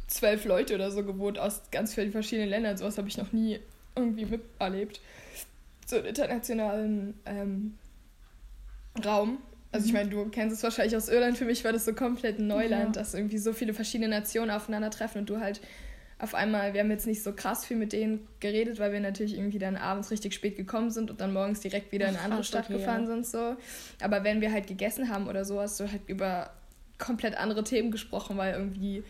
[0.06, 2.76] zwölf Leute oder so gewohnt aus ganz vielen verschiedenen Ländern.
[2.76, 3.58] Sowas habe ich noch nie
[3.94, 5.00] irgendwie miterlebt
[5.88, 7.78] so einen internationalen ähm,
[9.04, 9.38] Raum.
[9.72, 9.98] Also ich mhm.
[9.98, 11.38] meine, du kennst es wahrscheinlich aus Irland.
[11.38, 13.02] Für mich war das so komplett Neuland, ja.
[13.02, 15.60] dass irgendwie so viele verschiedene Nationen aufeinandertreffen und du halt
[16.18, 19.34] auf einmal, wir haben jetzt nicht so krass viel mit denen geredet, weil wir natürlich
[19.34, 22.44] irgendwie dann abends richtig spät gekommen sind und dann morgens direkt wieder in eine andere
[22.44, 23.06] Stadt okay, gefahren ja.
[23.06, 23.26] sind.
[23.26, 23.56] So.
[24.00, 26.50] Aber wenn wir halt gegessen haben oder so, hast du halt über
[26.98, 29.04] komplett andere Themen gesprochen, weil irgendwie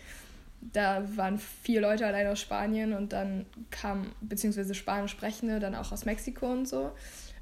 [0.61, 5.93] da waren vier Leute allein aus Spanien und dann kamen, beziehungsweise Spanisch sprechende, dann auch
[5.93, 6.91] aus Mexiko und so.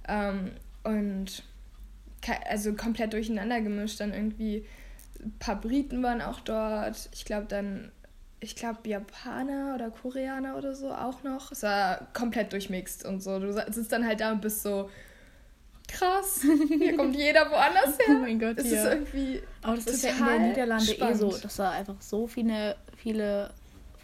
[0.07, 0.53] Ähm,
[0.85, 1.43] und
[2.49, 4.01] also komplett durcheinander gemischt.
[4.01, 4.67] Dann irgendwie
[5.23, 7.09] ein paar Briten waren auch dort.
[7.13, 7.91] Ich glaube dann,
[8.41, 11.53] ich glaube Japaner oder Koreaner oder so auch noch.
[11.53, 13.39] Es war komplett durchmixt und so.
[13.39, 14.91] Du sitzt dann halt da und bist so,
[15.89, 18.17] krass, hier kommt jeder woanders her.
[18.17, 18.85] Oh mein Gott, es ja.
[18.85, 19.43] ist irgendwie.
[19.63, 21.17] Aber das ist ja in den Niederlanden spannend.
[21.17, 23.51] eh so, dass da einfach so viele, viele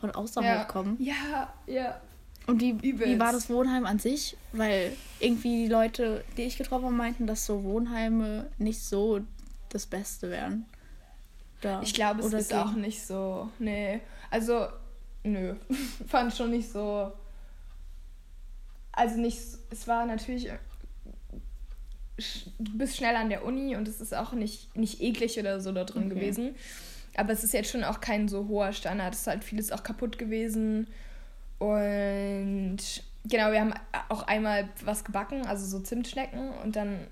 [0.00, 0.64] von außerhalb ja.
[0.64, 0.96] kommen.
[0.98, 2.00] Ja, ja.
[2.46, 4.36] Und wie, wie war das Wohnheim an sich?
[4.52, 9.20] Weil irgendwie die Leute, die ich getroffen habe, meinten, dass so Wohnheime nicht so
[9.68, 10.66] das Beste wären.
[11.60, 11.80] Da.
[11.82, 12.60] Ich glaube, es Oder ist gegen.
[12.60, 13.48] auch nicht so.
[13.60, 14.00] Nee.
[14.32, 14.68] Also,
[15.24, 15.54] nö.
[16.08, 17.12] Fand schon nicht so.
[18.92, 19.38] Also nicht.
[19.70, 20.48] Es war natürlich
[22.58, 25.72] du bist schnell an der Uni und es ist auch nicht, nicht eklig oder so
[25.72, 26.14] da drin okay.
[26.14, 26.54] gewesen.
[27.16, 29.14] Aber es ist jetzt schon auch kein so hoher Standard.
[29.14, 30.86] Es ist halt vieles auch kaputt gewesen.
[31.58, 32.78] Und
[33.24, 33.74] genau, wir haben
[34.08, 36.50] auch einmal was gebacken, also so Zimtschnecken.
[36.62, 37.06] Und dann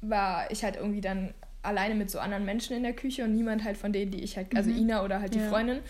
[0.00, 3.64] war ich halt irgendwie dann alleine mit so anderen Menschen in der Küche und niemand
[3.64, 4.78] halt von denen, die ich halt, also mhm.
[4.78, 5.48] Ina oder halt die ja.
[5.48, 5.80] Freundin,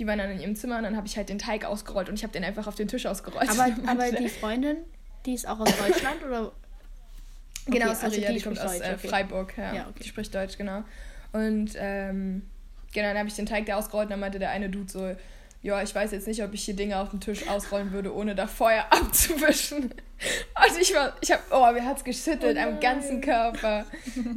[0.00, 2.14] die waren dann in ihrem Zimmer und dann habe ich halt den Teig ausgerollt und
[2.14, 3.50] ich habe den einfach auf den Tisch ausgerollt.
[3.50, 4.78] Aber, aber die Freundin,
[5.26, 6.52] die ist auch aus Deutschland oder
[7.66, 9.08] Genau, okay, sorry, also die, die kommt aus äh, okay.
[9.08, 9.74] Freiburg, ja.
[9.74, 10.00] ja okay.
[10.02, 10.82] Die spricht Deutsch, genau.
[11.32, 12.48] Und ähm,
[12.92, 15.14] genau, dann habe ich den Teig da ausgerollt und dann meinte der eine Dude so,
[15.62, 18.34] ja, ich weiß jetzt nicht, ob ich hier Dinge auf dem Tisch ausrollen würde, ohne
[18.34, 19.84] da Feuer abzuwischen.
[19.84, 23.84] Und ich war, ich habe, oh, mir hat es geschüttelt oh am ganzen Körper.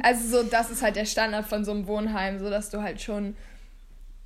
[0.02, 3.00] Also so, das ist halt der Standard von so einem Wohnheim, so dass du halt
[3.00, 3.34] schon,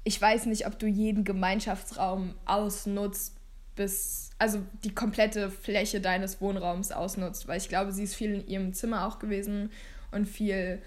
[0.08, 3.36] ich weiß nicht, ob du jeden Gemeinschaftsraum ausnutzt,
[3.76, 8.48] bis also die komplette Fläche deines Wohnraums ausnutzt, weil ich glaube, sie ist viel in
[8.48, 9.70] ihrem Zimmer auch gewesen
[10.10, 10.80] und viel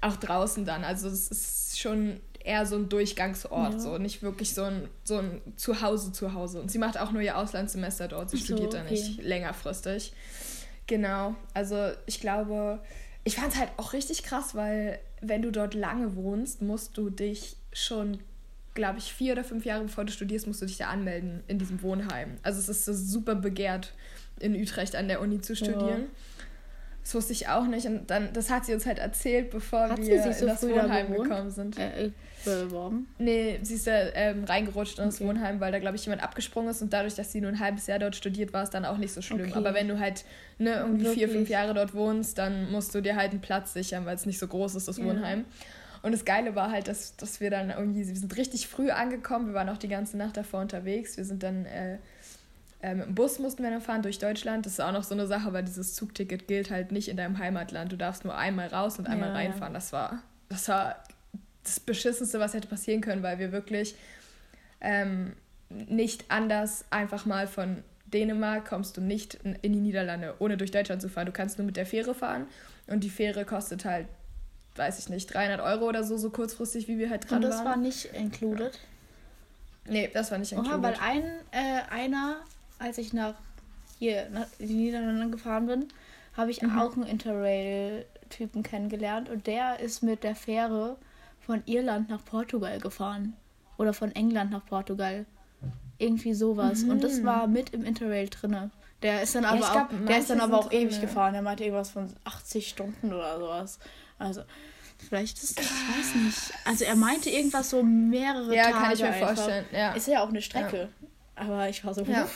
[0.00, 0.82] auch draußen dann.
[0.82, 3.78] Also es ist schon eher so ein Durchgangsort, ja.
[3.78, 6.62] so nicht wirklich so ein, so ein Zuhause zu Hause.
[6.62, 8.92] Und sie macht auch nur ihr Auslandssemester dort, sie so, studiert da okay.
[8.92, 10.14] nicht längerfristig.
[10.86, 12.80] Genau, also ich glaube,
[13.24, 17.10] ich fand es halt auch richtig krass, weil wenn du dort lange wohnst, musst du
[17.10, 18.20] dich schon
[18.74, 21.58] glaube ich, vier oder fünf Jahre bevor du studierst, musst du dich da anmelden in
[21.58, 22.36] diesem Wohnheim.
[22.42, 23.94] Also es ist so super begehrt,
[24.40, 26.02] in Utrecht an der Uni zu studieren.
[26.02, 26.44] Ja.
[27.04, 27.86] Das wusste ich auch nicht.
[27.86, 31.12] Und dann, das hat sie uns halt erzählt, bevor hat wir so in das Wohnheim
[31.12, 31.78] da gekommen sind.
[31.78, 32.10] Äh, äh,
[32.44, 33.08] beworben?
[33.18, 35.28] Nee, sie ist da ähm, reingerutscht in das okay.
[35.28, 36.80] Wohnheim, weil da, glaube ich, jemand abgesprungen ist.
[36.80, 39.12] Und dadurch, dass sie nur ein halbes Jahr dort studiert, war es dann auch nicht
[39.12, 39.48] so schlimm.
[39.48, 39.52] Okay.
[39.54, 40.24] Aber wenn du halt
[40.58, 41.24] ne, irgendwie Wirklich?
[41.24, 44.24] vier, fünf Jahre dort wohnst, dann musst du dir halt einen Platz sichern, weil es
[44.24, 45.04] nicht so groß ist, das ja.
[46.04, 49.46] Und das Geile war halt, dass, dass wir dann irgendwie, wir sind richtig früh angekommen,
[49.46, 51.16] wir waren auch die ganze Nacht davor unterwegs.
[51.16, 51.96] Wir sind dann äh,
[52.82, 54.66] äh, mit dem Bus mussten wir dann fahren durch Deutschland.
[54.66, 57.38] Das ist auch noch so eine Sache, weil dieses Zugticket gilt halt nicht in deinem
[57.38, 57.90] Heimatland.
[57.90, 59.72] Du darfst nur einmal raus und einmal ja, reinfahren.
[59.72, 61.02] Das war, das war
[61.62, 63.96] das Beschissenste, was hätte passieren können, weil wir wirklich
[64.82, 65.32] ähm,
[65.70, 71.00] nicht anders einfach mal von Dänemark kommst du nicht in die Niederlande, ohne durch Deutschland
[71.00, 71.24] zu fahren.
[71.24, 72.46] Du kannst nur mit der Fähre fahren
[72.88, 74.06] und die Fähre kostet halt,
[74.76, 77.44] weiß ich nicht, 300 Euro oder so, so kurzfristig, wie wir halt dran waren.
[77.44, 78.78] Und das war nicht included?
[79.86, 80.78] Nee, das war nicht included.
[80.78, 82.36] Oha, weil ein, äh, einer,
[82.78, 83.34] als ich nach
[83.98, 85.88] hier nach die Niederlande gefahren bin,
[86.36, 86.78] habe ich mhm.
[86.78, 90.96] auch einen Interrail-Typen kennengelernt und der ist mit der Fähre
[91.40, 93.34] von Irland nach Portugal gefahren.
[93.76, 95.26] Oder von England nach Portugal.
[95.98, 96.82] Irgendwie sowas.
[96.82, 96.90] Mhm.
[96.90, 97.24] Und das mhm.
[97.24, 98.70] war mit im Interrail drinne.
[99.02, 101.34] Der ist dann aber ja, auch, glaub, der ist dann aber auch ewig gefahren.
[101.34, 103.78] Der meinte irgendwas von 80 Stunden oder sowas.
[104.18, 104.42] Also,
[104.98, 106.58] vielleicht ist das, ich weiß nicht.
[106.64, 108.74] Also er meinte irgendwas so mehrere ja, Tage.
[108.74, 109.34] Ja, kann ich mir einfach.
[109.34, 109.64] vorstellen.
[109.72, 109.92] Ja.
[109.92, 110.88] Ist ja auch eine Strecke.
[111.00, 111.08] Ja.
[111.36, 112.02] Aber ich war so.
[112.02, 112.28] Ja.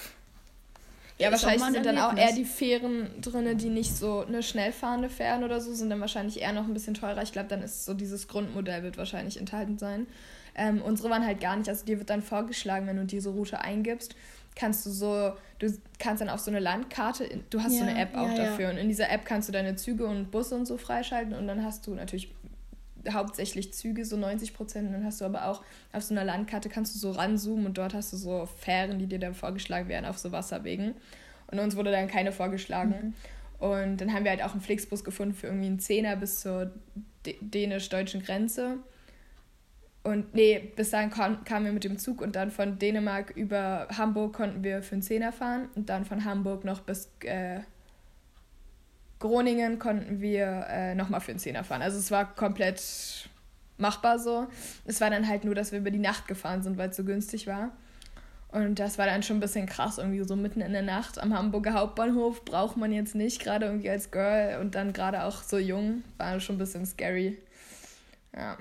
[1.18, 5.10] Ja, wahrscheinlich sind dann auch eher die Fähren drin, die nicht so eine schnell fahrende
[5.10, 7.22] Fähren oder so, sind dann wahrscheinlich eher noch ein bisschen teurer.
[7.22, 10.06] Ich glaube, dann ist so dieses Grundmodell wird wahrscheinlich enthalten sein.
[10.54, 11.68] Ähm, unsere waren halt gar nicht.
[11.68, 14.14] Also dir wird dann vorgeschlagen, wenn du diese Route eingibst,
[14.58, 17.98] kannst du so, du kannst dann auf so eine Landkarte, du hast ja, so eine
[17.98, 18.66] App auch ja, dafür.
[18.66, 18.70] Ja.
[18.72, 21.64] Und in dieser App kannst du deine Züge und Busse und so freischalten und dann
[21.64, 22.34] hast du natürlich
[23.08, 24.88] hauptsächlich Züge, so 90 Prozent.
[24.88, 27.78] Und dann hast du aber auch auf so einer Landkarte kannst du so ranzoomen und
[27.78, 30.94] dort hast du so Fähren, die dir dann vorgeschlagen werden auf so Wasserwegen.
[31.46, 33.14] Und uns wurde dann keine vorgeschlagen.
[33.60, 33.66] Mhm.
[33.66, 36.72] Und dann haben wir halt auch einen Flixbus gefunden für irgendwie einen Zehner bis zur
[37.24, 38.78] dänisch-deutschen Grenze.
[40.08, 44.32] Und nee, bis dahin kamen wir mit dem Zug und dann von Dänemark über Hamburg
[44.32, 47.60] konnten wir für einen Zehner fahren und dann von Hamburg noch bis äh,
[49.18, 51.82] Groningen konnten wir äh, nochmal für einen Zehner fahren.
[51.82, 53.28] Also es war komplett
[53.76, 54.46] machbar so.
[54.86, 57.04] Es war dann halt nur, dass wir über die Nacht gefahren sind, weil es so
[57.04, 57.72] günstig war.
[58.50, 61.36] Und das war dann schon ein bisschen krass, irgendwie so mitten in der Nacht am
[61.36, 65.58] Hamburger Hauptbahnhof braucht man jetzt nicht, gerade irgendwie als Girl und dann gerade auch so
[65.58, 67.36] jung, war schon ein bisschen scary.
[68.34, 68.56] Ja.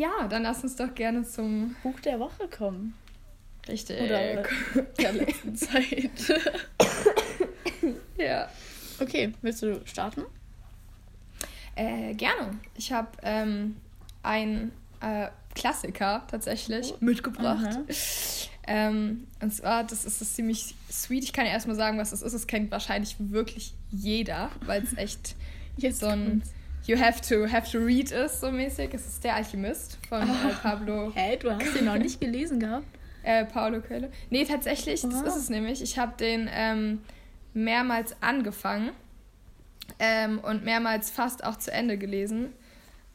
[0.00, 2.94] Ja, dann lass uns doch gerne zum Buch der Woche kommen.
[3.68, 4.00] Richtig.
[4.00, 4.44] Oder
[4.98, 6.10] der letzten Zeit.
[8.16, 8.48] ja.
[8.98, 10.22] Okay, willst du starten?
[11.76, 12.58] Äh, gerne.
[12.78, 13.76] Ich habe ähm,
[14.22, 14.72] ein
[15.02, 17.04] äh, Klassiker tatsächlich oh.
[17.04, 17.80] mitgebracht.
[18.66, 21.24] Ähm, und zwar, das ist, das ziemlich sweet.
[21.24, 22.32] Ich kann ja erstmal sagen, was das ist.
[22.32, 25.36] Es kennt wahrscheinlich wirklich jeder, weil es echt
[25.92, 26.42] so ein
[26.86, 28.94] You have to, have to read ist, so mäßig.
[28.94, 30.48] Es ist Der Alchemist von oh.
[30.48, 31.12] äh, Pablo.
[31.14, 32.86] Hä, du hast den noch nicht gelesen gehabt?
[33.22, 34.08] Äh, Paulo Coelho.
[34.30, 35.08] Nee, tatsächlich, oh.
[35.08, 35.82] das ist es nämlich.
[35.82, 37.00] Ich habe den ähm,
[37.52, 38.90] mehrmals angefangen
[39.98, 42.52] ähm, und mehrmals fast auch zu Ende gelesen.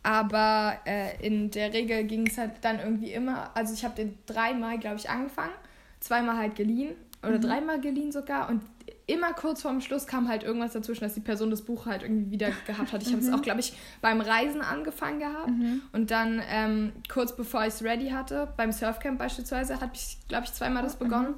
[0.04, 3.50] Aber äh, in der Regel ging es halt dann irgendwie immer.
[3.56, 5.54] Also ich habe den dreimal, glaube ich, angefangen,
[6.00, 6.94] zweimal halt geliehen
[7.24, 7.42] oder mhm.
[7.42, 8.50] dreimal geliehen sogar.
[8.50, 8.62] Und
[9.08, 12.32] immer kurz vorm Schluss kam halt irgendwas dazwischen, dass die Person das Buch halt irgendwie
[12.32, 13.04] wieder gehabt hat.
[13.04, 13.36] Ich habe es mhm.
[13.36, 15.50] auch, glaube ich, beim Reisen angefangen gehabt.
[15.50, 15.82] Mhm.
[15.94, 20.46] Und dann ähm, kurz bevor ich es ready hatte, beim Surfcamp beispielsweise, habe ich, glaube
[20.46, 21.04] ich, zweimal das mhm.
[21.04, 21.34] begonnen.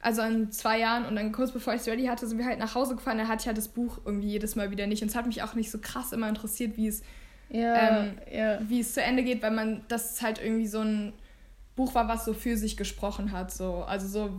[0.00, 2.58] Also in zwei Jahren und dann kurz bevor ich es ready hatte, sind wir halt
[2.58, 3.18] nach Hause gefahren.
[3.18, 5.02] Da hatte ich halt das Buch irgendwie jedes Mal wieder nicht.
[5.02, 7.02] Und es hat mich auch nicht so krass immer interessiert, wie es,
[7.48, 8.58] ja, ähm, ja.
[8.68, 11.14] wie es zu Ende geht, weil man das halt irgendwie so ein
[11.74, 13.50] Buch war, was so für sich gesprochen hat.
[13.50, 13.82] So.
[13.84, 14.30] Also so,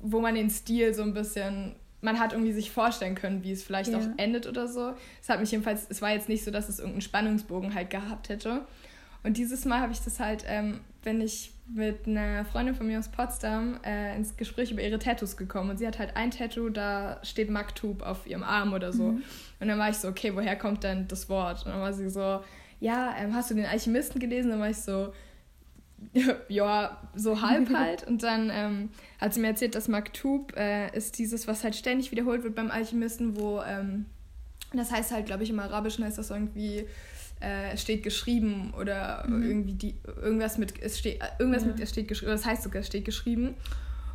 [0.00, 3.64] wo man den Stil so ein bisschen man hat irgendwie sich vorstellen können, wie es
[3.64, 3.98] vielleicht ja.
[3.98, 4.92] auch endet oder so.
[5.22, 8.28] Es hat mich jedenfalls, es war jetzt nicht so, dass es irgendeinen Spannungsbogen halt gehabt
[8.28, 8.60] hätte.
[9.22, 12.98] Und dieses Mal habe ich das halt, ähm, wenn ich mit einer Freundin von mir
[12.98, 16.68] aus Potsdam äh, ins Gespräch über ihre Tattoos gekommen und sie hat halt ein Tattoo,
[16.68, 19.12] da steht Maktub auf ihrem Arm oder so.
[19.12, 19.22] Mhm.
[19.60, 21.64] Und dann war ich so, okay, woher kommt denn das Wort?
[21.64, 22.40] Und dann war sie so,
[22.80, 24.46] ja, ähm, hast du den Alchemisten gelesen?
[24.46, 25.14] Und dann war ich so,
[26.48, 28.06] ja, so halb halt.
[28.06, 28.88] Und dann ähm,
[29.20, 32.70] hat sie mir erzählt, dass Maktub äh, ist dieses, was halt ständig wiederholt wird beim
[32.70, 34.06] Alchemisten, wo, ähm,
[34.72, 36.86] das heißt halt, glaube ich, im Arabischen heißt das irgendwie,
[37.40, 39.42] äh, steht geschrieben oder mhm.
[39.42, 41.68] irgendwie die, irgendwas mit, es steht, irgendwas ja.
[41.68, 43.54] mit, es steht geschrieben, das heißt sogar, es steht geschrieben.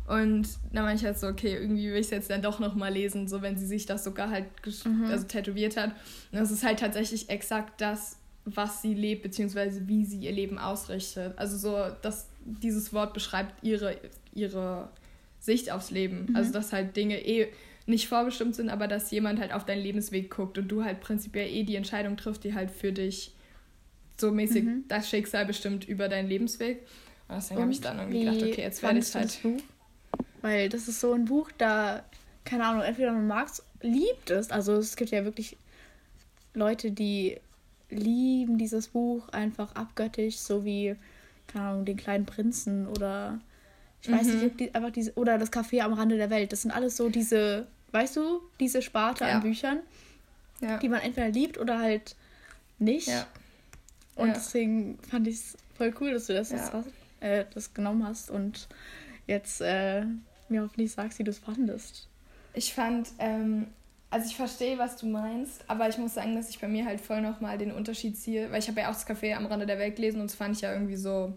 [0.06, 2.92] Und dann meine ich halt so, okay, irgendwie will ich es jetzt dann doch nochmal
[2.92, 4.46] lesen, so wenn sie sich das sogar halt
[4.84, 5.04] mhm.
[5.04, 5.90] also tätowiert hat.
[6.32, 10.58] Und das ist halt tatsächlich exakt das, was sie lebt, beziehungsweise wie sie ihr Leben
[10.58, 11.38] ausrichtet.
[11.38, 13.96] Also so, dass dieses Wort beschreibt ihre,
[14.34, 14.88] ihre
[15.38, 16.26] Sicht aufs Leben.
[16.28, 16.36] Mhm.
[16.36, 17.48] Also, dass halt Dinge eh
[17.86, 21.48] nicht vorbestimmt sind, aber dass jemand halt auf deinen Lebensweg guckt und du halt prinzipiell
[21.48, 23.34] eh die Entscheidung triffst, die halt für dich
[24.18, 24.84] so mäßig mhm.
[24.86, 26.86] das Schicksal bestimmt über deinen Lebensweg.
[27.28, 29.38] Und deswegen habe ich dann irgendwie gedacht, okay, jetzt werde ich halt.
[30.42, 32.04] Weil das ist so ein Buch, da,
[32.44, 34.50] keine Ahnung, entweder man mag es, liebt es.
[34.50, 35.56] Also es gibt ja wirklich
[36.54, 37.38] Leute, die
[37.90, 40.96] lieben dieses Buch einfach abgöttisch, so wie,
[41.46, 43.40] keine Ahnung, den kleinen Prinzen oder
[44.02, 44.12] ich mhm.
[44.14, 44.56] weiß nicht, mhm.
[44.56, 46.52] die, einfach diese, oder das Café am Rande der Welt.
[46.52, 49.32] Das sind alles so diese, weißt du, diese Sparte ja.
[49.32, 49.80] an Büchern,
[50.60, 50.78] ja.
[50.78, 52.16] die man entweder liebt oder halt
[52.78, 53.08] nicht.
[53.08, 53.26] Ja.
[54.16, 56.88] Und deswegen fand ich es voll cool, dass du das jetzt hast,
[57.20, 58.68] äh, das genommen hast und
[59.26, 60.04] jetzt äh,
[60.48, 62.08] mir hoffentlich sagst, wie du es fandest.
[62.52, 63.68] Ich fand, ähm,
[64.10, 67.00] also ich verstehe, was du meinst, aber ich muss sagen, dass ich bei mir halt
[67.00, 69.78] voll nochmal den Unterschied ziehe, weil ich habe ja auch das Café am Rande der
[69.78, 71.32] Welt gelesen und das fand ich ja irgendwie so,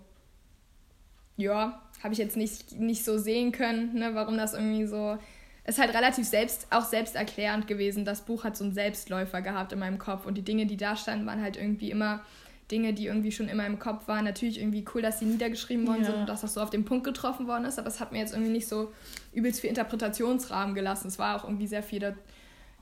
[1.38, 5.18] ja, habe ich jetzt nicht, nicht so sehen können, ne, warum das irgendwie so,
[5.66, 8.04] ist halt relativ selbst, auch selbsterklärend gewesen.
[8.06, 10.96] Das Buch hat so einen Selbstläufer gehabt in meinem Kopf und die Dinge, die da
[10.96, 12.22] standen, waren halt irgendwie immer
[12.70, 14.26] Dinge, die irgendwie schon in meinem Kopf waren.
[14.26, 16.08] Natürlich irgendwie cool, dass sie niedergeschrieben worden ja.
[16.08, 18.20] sind und dass das so auf den Punkt getroffen worden ist, aber es hat mir
[18.20, 18.92] jetzt irgendwie nicht so
[19.32, 21.08] übelst viel Interpretationsrahmen gelassen.
[21.08, 22.14] Es war auch irgendwie sehr viel da,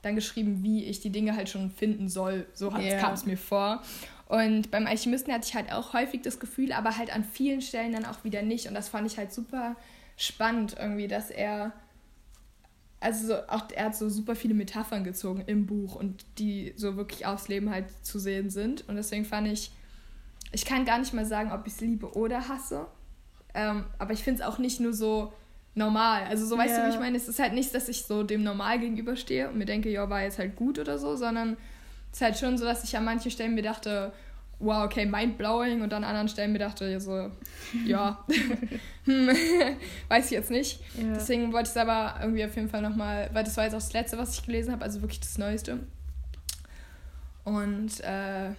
[0.02, 2.46] dann geschrieben, wie ich die Dinge halt schon finden soll.
[2.52, 3.00] So yeah.
[3.00, 3.82] kam es mir vor.
[4.28, 7.92] Und beim Alchemisten hatte ich halt auch häufig das Gefühl, aber halt an vielen Stellen
[7.92, 8.66] dann auch wieder nicht.
[8.66, 9.76] Und das fand ich halt super
[10.16, 11.72] spannend irgendwie, dass er
[13.02, 16.96] also so, auch er hat so super viele Metaphern gezogen im Buch und die so
[16.96, 18.88] wirklich aufs Leben halt zu sehen sind.
[18.88, 19.72] Und deswegen fand ich,
[20.52, 22.86] ich kann gar nicht mal sagen, ob ich es liebe oder hasse.
[23.54, 25.32] Ähm, aber ich finde es auch nicht nur so
[25.74, 26.24] normal.
[26.24, 26.82] Also so weißt ja.
[26.82, 27.16] du, wie ich meine?
[27.16, 30.22] Es ist halt nicht, dass ich so dem Normal gegenüberstehe und mir denke, ja, war
[30.22, 31.56] jetzt halt gut oder so, sondern
[32.10, 34.12] es ist halt schon so, dass ich an manchen Stellen mir dachte,
[34.58, 37.30] wow, okay, mindblowing und an anderen Stellen mir dachte, so,
[37.84, 38.24] ja,
[39.04, 39.28] hm,
[40.08, 40.80] weiß ich jetzt nicht.
[40.96, 41.14] Ja.
[41.14, 43.80] Deswegen wollte ich es aber irgendwie auf jeden Fall nochmal, weil das war jetzt auch
[43.80, 45.80] das letzte, was ich gelesen habe, also wirklich das Neueste.
[47.44, 48.50] Und äh,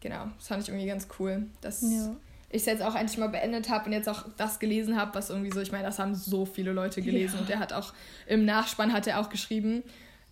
[0.00, 2.14] genau, das fand ich irgendwie ganz cool, dass ja.
[2.50, 5.30] Ich es jetzt auch endlich mal beendet habe und jetzt auch das gelesen habe, was
[5.30, 7.40] irgendwie so, ich meine, das haben so viele Leute gelesen ja.
[7.40, 7.92] und er hat auch
[8.26, 9.82] im Nachspann hat er auch geschrieben,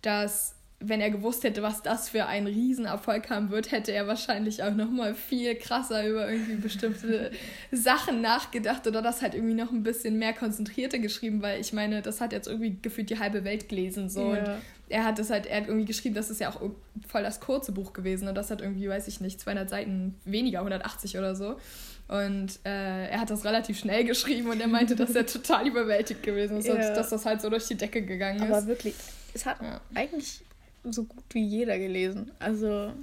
[0.01, 4.63] dass wenn er gewusst hätte, was das für ein Riesenerfolg haben wird, hätte er wahrscheinlich
[4.63, 7.31] auch noch mal viel krasser über irgendwie bestimmte
[7.71, 12.01] Sachen nachgedacht oder das halt irgendwie noch ein bisschen mehr konzentrierter geschrieben, weil ich meine,
[12.01, 14.39] das hat jetzt irgendwie gefühlt die halbe Welt gelesen so ja.
[14.39, 16.61] und er hat das halt, er hat irgendwie geschrieben, das ist ja auch
[17.07, 20.59] voll das kurze Buch gewesen und das hat irgendwie, weiß ich nicht, 200 Seiten weniger,
[20.59, 21.57] 180 oder so.
[22.09, 26.23] Und äh, er hat das relativ schnell geschrieben und er meinte, dass er total überwältigt
[26.23, 26.75] gewesen ist, ja.
[26.75, 28.51] dass das halt so durch die Decke gegangen ist.
[28.51, 28.95] Aber wirklich,
[29.35, 29.79] es hat ja.
[29.93, 30.41] eigentlich
[30.83, 32.31] so gut wie jeder gelesen.
[32.39, 32.93] Also,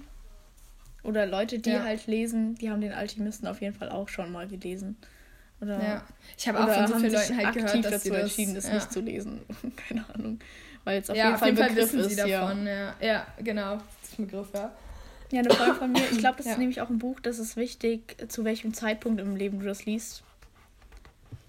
[1.04, 1.84] oder Leute, die ja.
[1.84, 4.96] halt lesen, die haben den Alchemisten auf jeden Fall auch schon mal gelesen.
[5.60, 6.02] Oder, ja.
[6.36, 8.66] Ich habe auch von so vielen Leuten halt gehört, dass dazu sie das, entschieden, das
[8.66, 8.74] ja.
[8.74, 9.40] nicht zu lesen.
[9.88, 10.40] Keine Ahnung.
[10.82, 12.18] Weil es auf ja, jeden Fall ein Begriff ist.
[12.18, 12.94] Davon, ja.
[13.00, 13.76] ja, genau.
[13.76, 14.72] Das ist ein Begriff, ja.
[15.36, 17.56] Ja, eine Freundin von mir, ich glaube, das ist nämlich auch ein Buch, das ist
[17.56, 20.22] wichtig, zu welchem Zeitpunkt im Leben du das liest.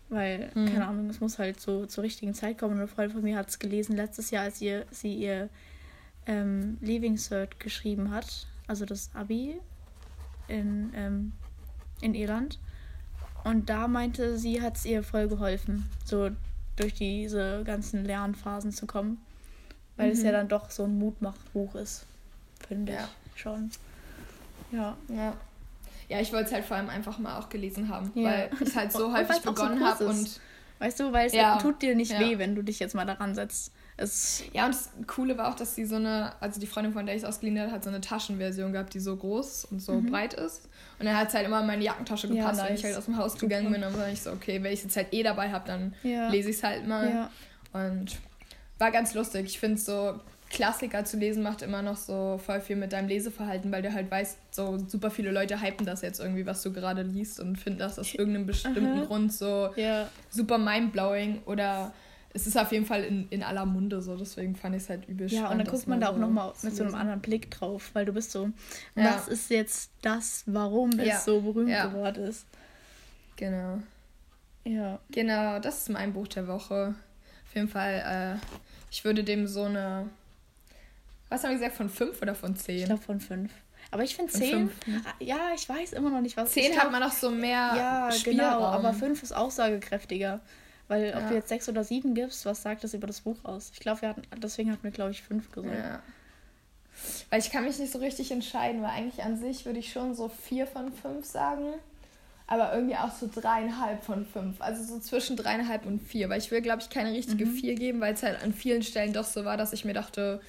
[0.10, 0.66] Weil, hm.
[0.66, 2.78] keine Ahnung, es muss halt so zur richtigen Zeit kommen.
[2.78, 5.50] Eine Freundin von mir hat es gelesen letztes Jahr, als ihr, sie ihr
[6.26, 9.58] ähm, Leaving Cert geschrieben hat, also das Abi
[10.50, 11.32] in, ähm,
[12.02, 12.60] in Irland.
[13.46, 16.30] Und da meinte sie, hat es ihr voll geholfen, so
[16.76, 19.22] durch diese ganzen Lernphasen zu kommen.
[19.96, 20.14] Weil mhm.
[20.14, 20.34] es ja mhm.
[20.34, 22.06] dann doch so ein Mutmachbuch ist,
[22.68, 23.00] finde ja.
[23.00, 23.72] ich schon.
[24.72, 24.98] Ja.
[25.10, 25.34] Ja.
[26.10, 28.30] Ja, ich wollte es halt vor allem einfach mal auch gelesen haben, ja.
[28.30, 30.40] weil ich es halt so häufig begonnen so habe und.
[30.80, 31.58] Weißt du, weil es ja.
[31.58, 33.72] tut dir nicht weh, wenn du dich jetzt mal daran setzt.
[34.00, 37.08] Es ja, und das Coole war auch, dass sie so eine, also die Freundin, von
[37.08, 39.94] der ich es ausgeliehen habe, hat so eine Taschenversion gehabt, die so groß und so
[39.94, 40.12] mhm.
[40.12, 40.70] breit ist.
[41.00, 42.70] Und dann hat es halt immer in meine Jackentasche gepasst, ja, nice.
[42.70, 43.82] wenn ich halt aus dem Haus gegangen bin.
[43.82, 46.30] Dann war ich so, okay, wenn ich es jetzt halt eh dabei habe, dann ja.
[46.30, 47.10] lese ich es halt mal.
[47.10, 47.32] Ja.
[47.74, 48.20] Und
[48.78, 49.46] war ganz lustig.
[49.48, 50.20] Ich finde so,
[50.50, 54.10] Klassiker zu lesen macht immer noch so voll viel mit deinem Leseverhalten, weil du halt
[54.10, 57.80] weißt, so super viele Leute hypen das jetzt irgendwie, was du gerade liest und finden
[57.80, 60.10] das aus irgendeinem bestimmten Grund so ja.
[60.30, 61.92] super mindblowing oder
[62.34, 65.08] es ist auf jeden Fall in, in aller Munde so, deswegen fand ich es halt
[65.08, 67.90] übel Ja, und dann guckt man da auch nochmal mit so einem anderen Blick drauf,
[67.94, 68.50] weil du bist so,
[68.96, 69.16] ja.
[69.16, 71.16] was ist jetzt das, warum ja.
[71.16, 71.88] es so berühmt ja.
[71.88, 72.46] geworden ist.
[73.38, 73.80] Genau.
[74.66, 75.00] Ja.
[75.10, 76.96] Genau, das ist mein Buch der Woche.
[77.48, 78.46] Auf jeden Fall, äh,
[78.92, 80.08] ich würde dem so eine,
[81.30, 82.80] was haben wir gesagt, von fünf oder von zehn?
[82.80, 83.52] Ich glaube von fünf.
[83.92, 85.02] Aber ich finde zehn, ne?
[85.06, 86.52] ah, ja, ich weiß immer noch nicht, was.
[86.52, 88.58] Zehn hat man noch so mehr Ja, Spielraum.
[88.58, 90.42] genau, aber fünf ist aussagekräftiger.
[90.90, 91.18] Weil ja.
[91.18, 93.72] ob du jetzt sechs oder sieben gibst, was sagt das über das Buch aus?
[93.74, 95.76] Ich glaube, wir hatten, deswegen hatten wir, glaube ich, fünf gesagt.
[95.76, 96.02] Ja.
[97.30, 100.16] Weil ich kann mich nicht so richtig entscheiden, weil eigentlich an sich würde ich schon
[100.16, 101.74] so vier von fünf sagen.
[102.48, 104.62] aber irgendwie auch so dreieinhalb von fünf.
[104.62, 107.52] Also so zwischen dreieinhalb und vier, weil ich will, glaube ich, keine richtige mhm.
[107.52, 110.42] vier geben, weil es halt an vielen Stellen doch so war, dass ich mir dachte,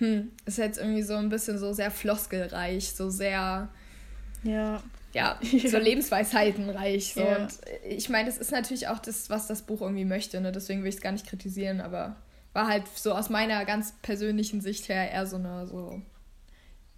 [0.00, 3.68] hm, ist jetzt irgendwie so ein bisschen so sehr floskelreich, so sehr.
[4.42, 4.82] Ja.
[5.12, 7.14] Ja, so Lebensweisheitenreich.
[7.14, 7.20] So.
[7.20, 7.36] Ja.
[7.36, 10.52] Und ich meine, das ist natürlich auch das, was das Buch irgendwie möchte, ne?
[10.52, 12.16] deswegen will ich es gar nicht kritisieren, aber
[12.52, 16.00] war halt so aus meiner ganz persönlichen Sicht her eher so eine so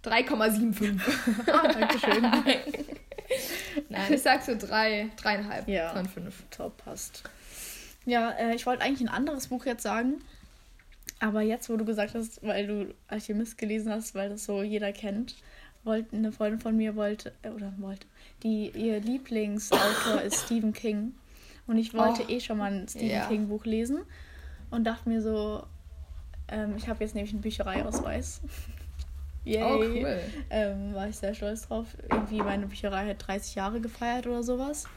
[0.03, 0.99] 3,75.
[1.51, 2.21] ah, Dankeschön.
[3.89, 6.43] Nein, ich sag so 3, 3,5 ja, von 5.
[6.51, 7.23] Top, passt.
[8.05, 10.21] Ja, äh, ich wollte eigentlich ein anderes Buch jetzt sagen.
[11.23, 14.91] Aber jetzt, wo du gesagt hast, weil du Alchemist gelesen hast, weil das so jeder
[14.91, 15.37] kennt,
[15.85, 18.05] wollte eine Freundin von mir wollte, äh, oder wollte,
[18.43, 21.13] die ihr Lieblingsautor ist Stephen King.
[21.65, 23.27] Und ich wollte oh, eh schon mal ein Stephen yeah.
[23.29, 23.99] King Buch lesen
[24.69, 25.63] und dachte mir so,
[26.49, 28.41] ähm, ich habe jetzt nämlich einen Büchereiausweis.
[29.45, 29.63] Yay.
[29.63, 30.19] Oh, cool.
[30.49, 31.87] Ähm, war ich sehr stolz drauf.
[32.11, 34.87] Irgendwie meine Bücherei hat 30 Jahre gefeiert oder sowas.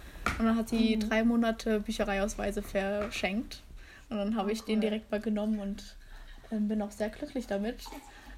[0.41, 1.09] Und dann hat sie mhm.
[1.09, 3.63] drei Monate Büchereiausweise verschenkt.
[4.09, 4.67] Und dann habe ich cool.
[4.67, 5.97] den direkt mal genommen und
[6.51, 7.85] bin auch sehr glücklich damit.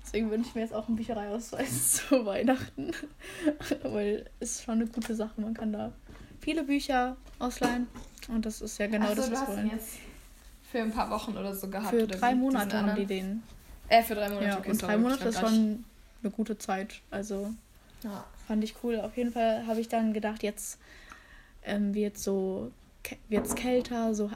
[0.03, 2.93] Deswegen wünsche ich mir jetzt auch einen Büchereiausweis zu Weihnachten.
[3.83, 5.41] Weil es ist schon eine gute Sache.
[5.41, 5.93] Man kann da
[6.41, 7.89] viele Bücher ausleihen.
[8.29, 9.71] Und das ist ja genau so, das, was wir wollen.
[9.71, 9.99] Jetzt
[10.71, 11.91] für ein paar Wochen oder so gehabt.
[11.91, 13.43] Für drei Monate haben die den.
[13.89, 14.47] Äh, für drei Monate.
[14.47, 15.85] Ja, okay, und drei Monate ist schon
[16.23, 17.01] eine gute Zeit.
[17.11, 17.53] Also
[18.03, 18.25] ja.
[18.47, 19.01] fand ich cool.
[19.01, 20.79] Auf jeden Fall habe ich dann gedacht, jetzt
[21.65, 22.71] ähm, wird so
[23.29, 24.31] wird es kälter, so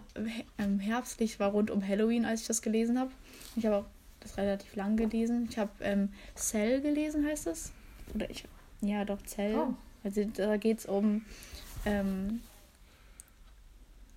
[0.59, 3.11] ähm, herbstlich war rund um Halloween, als ich das gelesen habe.
[3.57, 3.87] Ich habe auch
[4.21, 5.47] das relativ lang gelesen.
[5.51, 7.73] Ich habe ähm, Cell gelesen, heißt es.
[8.15, 8.45] Oder ich,
[8.81, 9.55] ja doch, Cell.
[9.57, 9.75] Oh.
[10.05, 11.25] Also da geht es um,
[11.85, 12.41] ähm,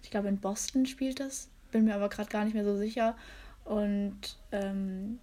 [0.03, 1.49] ich glaube in Boston spielt das.
[1.71, 3.15] Bin mir aber gerade gar nicht mehr so sicher.
[3.65, 5.19] Und ähm,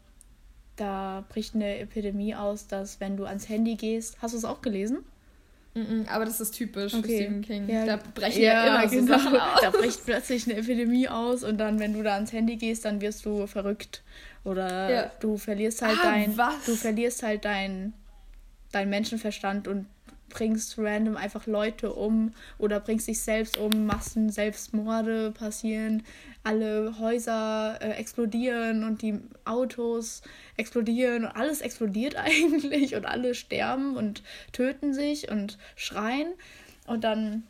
[0.76, 4.62] da bricht eine Epidemie aus, dass wenn du ans Handy gehst, hast du es auch
[4.62, 4.98] gelesen?
[5.74, 7.02] Mm aber das ist typisch okay.
[7.02, 7.68] für Stephen King.
[7.68, 9.18] Ja, da brechen ja, ja immer so genau.
[9.18, 9.60] Sachen aus.
[9.62, 13.00] Da bricht plötzlich eine Epidemie aus und dann, wenn du da ans Handy gehst, dann
[13.00, 14.02] wirst du verrückt.
[14.44, 15.10] Oder ja.
[15.20, 16.36] du verlierst halt ah, dein.
[16.36, 16.64] Was?
[16.66, 17.94] Du verlierst halt dein,
[18.70, 19.86] dein Menschenverstand und
[20.32, 26.02] bringst random einfach Leute um oder bringst dich selbst um, Massen Selbstmorde passieren,
[26.42, 30.22] alle Häuser äh, explodieren und die Autos
[30.56, 34.22] explodieren und alles explodiert eigentlich und alle sterben und
[34.52, 36.32] töten sich und schreien.
[36.86, 37.44] Und dann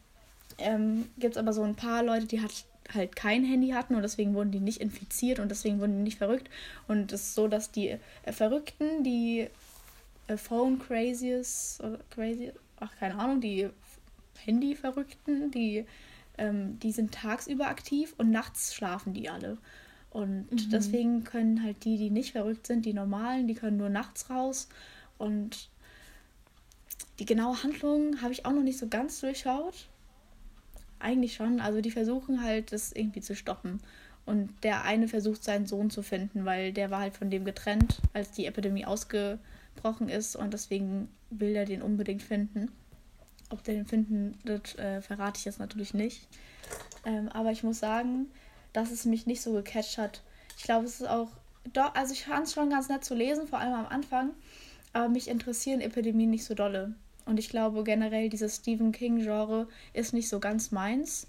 [0.58, 2.50] ähm, gibt es aber so ein paar Leute, die hat,
[2.92, 6.18] halt kein Handy hatten und deswegen wurden die nicht infiziert und deswegen wurden die nicht
[6.18, 6.50] verrückt.
[6.88, 9.48] Und es ist so, dass die äh, Verrückten, die
[10.26, 12.52] äh, Phone Crazies oder Crazy,
[12.82, 13.68] ach keine Ahnung, die
[14.44, 15.86] Handy-Verrückten, die
[16.38, 19.58] ähm, die sind tagsüber aktiv und nachts schlafen die alle.
[20.10, 20.70] Und mhm.
[20.70, 24.68] deswegen können halt die, die nicht verrückt sind, die normalen, die können nur nachts raus.
[25.18, 25.68] Und
[27.18, 29.88] die genaue Handlung habe ich auch noch nicht so ganz durchschaut.
[30.98, 31.60] Eigentlich schon.
[31.60, 33.80] Also die versuchen halt, das irgendwie zu stoppen.
[34.24, 38.00] Und der eine versucht seinen Sohn zu finden, weil der war halt von dem getrennt,
[38.12, 39.40] als die Epidemie ausgebrochen
[40.08, 40.36] ist.
[40.36, 42.70] Und deswegen will er den unbedingt finden.
[43.50, 46.26] Ob der den finden wird, äh, verrate ich jetzt natürlich nicht.
[47.04, 48.26] Ähm, aber ich muss sagen,
[48.72, 50.22] dass es mich nicht so gecatcht hat.
[50.56, 51.28] Ich glaube, es ist auch.
[51.72, 54.30] Doch, also ich fand es schon ganz nett zu lesen, vor allem am Anfang.
[54.92, 56.94] Aber mich interessieren Epidemien nicht so dolle.
[57.24, 61.28] Und ich glaube generell, dieses Stephen King-Genre ist nicht so ganz meins.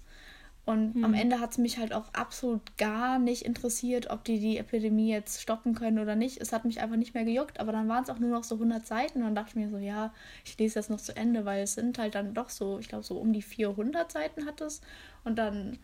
[0.66, 1.04] Und hm.
[1.04, 5.10] am Ende hat es mich halt auch absolut gar nicht interessiert, ob die die Epidemie
[5.10, 6.40] jetzt stoppen können oder nicht.
[6.40, 8.54] Es hat mich einfach nicht mehr gejuckt, aber dann waren es auch nur noch so
[8.54, 10.12] 100 Seiten und dann dachte ich mir so, ja,
[10.44, 13.04] ich lese das noch zu Ende, weil es sind halt dann doch so, ich glaube,
[13.04, 14.80] so um die 400 Seiten hat es.
[15.22, 15.78] Und dann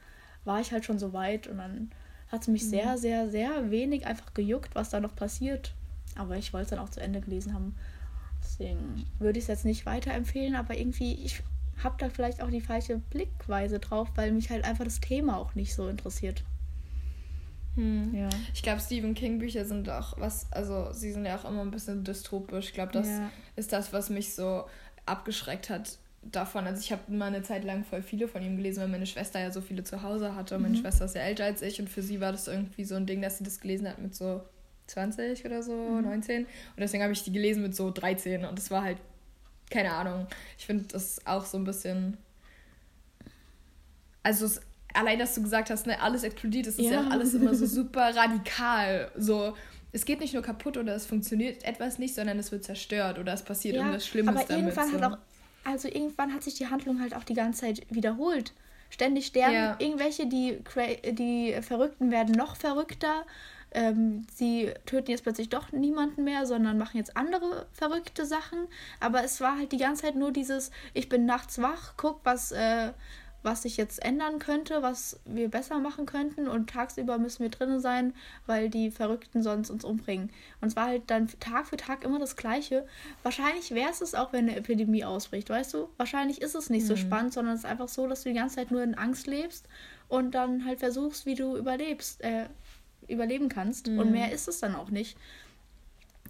[0.45, 1.91] war ich halt schon so weit und dann
[2.29, 2.71] hat es mich hm.
[2.71, 5.75] sehr, sehr, sehr wenig einfach gejuckt, was da noch passiert.
[6.17, 7.75] Aber ich wollte es dann auch zu Ende gelesen haben.
[8.43, 11.43] Deswegen würde ich es jetzt nicht weiterempfehlen, aber irgendwie, ich
[11.83, 15.55] habe da vielleicht auch die falsche Blickweise drauf, weil mich halt einfach das Thema auch
[15.55, 16.45] nicht so interessiert.
[17.77, 18.15] Hm.
[18.15, 18.29] Ja.
[18.53, 21.71] Ich glaube, Stephen King Bücher sind auch was, also sie sind ja auch immer ein
[21.71, 22.67] bisschen dystopisch.
[22.67, 23.31] Ich glaube, das ja.
[23.57, 24.65] ist das, was mich so
[25.07, 26.67] abgeschreckt hat davon.
[26.67, 29.41] Also ich habe mal eine Zeit lang voll viele von ihm gelesen, weil meine Schwester
[29.41, 30.57] ja so viele zu Hause hatte.
[30.57, 30.63] Mhm.
[30.63, 33.07] Meine Schwester ist ja älter als ich und für sie war das irgendwie so ein
[33.07, 34.43] Ding, dass sie das gelesen hat mit so
[34.89, 36.03] 20 oder so, mhm.
[36.03, 36.43] 19.
[36.45, 38.99] Und deswegen habe ich die gelesen mit so 13 und das war halt
[39.71, 40.27] keine Ahnung.
[40.59, 42.19] Ich finde das auch so ein bisschen.
[44.23, 44.61] Also es,
[44.93, 46.93] allein, dass du gesagt hast, ne, alles explodiert, das ist ja.
[46.93, 49.11] ja auch alles immer so super radikal.
[49.17, 49.57] So,
[49.93, 53.33] es geht nicht nur kaputt oder es funktioniert etwas nicht, sondern es wird zerstört oder
[53.33, 54.65] es passiert ja, irgendwas Schlimmes aber damit.
[54.65, 55.01] Irgendwann so.
[55.01, 55.19] hat auch,
[55.65, 58.53] also irgendwann hat sich die Handlung halt auch die ganze Zeit wiederholt.
[58.91, 59.77] Ständig sterben ja.
[59.79, 60.59] irgendwelche, die,
[61.13, 63.25] die Verrückten werden noch verrückter
[63.73, 68.67] ähm, sie töten jetzt plötzlich doch niemanden mehr, sondern machen jetzt andere verrückte Sachen.
[68.99, 72.53] Aber es war halt die ganze Zeit nur dieses, ich bin nachts wach, guck, was,
[72.53, 72.93] äh,
[73.43, 77.81] was sich jetzt ändern könnte, was wir besser machen könnten und tagsüber müssen wir drinnen
[77.81, 78.13] sein,
[78.47, 80.31] weil die Verrückten sonst uns umbringen.
[80.61, 82.87] Und es war halt dann Tag für Tag immer das Gleiche.
[83.23, 85.89] Wahrscheinlich wäre es es auch, wenn eine Epidemie ausbricht, weißt du?
[85.97, 86.89] Wahrscheinlich ist es nicht mhm.
[86.89, 89.27] so spannend, sondern es ist einfach so, dass du die ganze Zeit nur in Angst
[89.27, 89.67] lebst
[90.09, 92.47] und dann halt versuchst, wie du überlebst, äh,
[93.11, 93.89] überleben kannst.
[93.89, 93.99] Mhm.
[93.99, 95.17] Und mehr ist es dann auch nicht.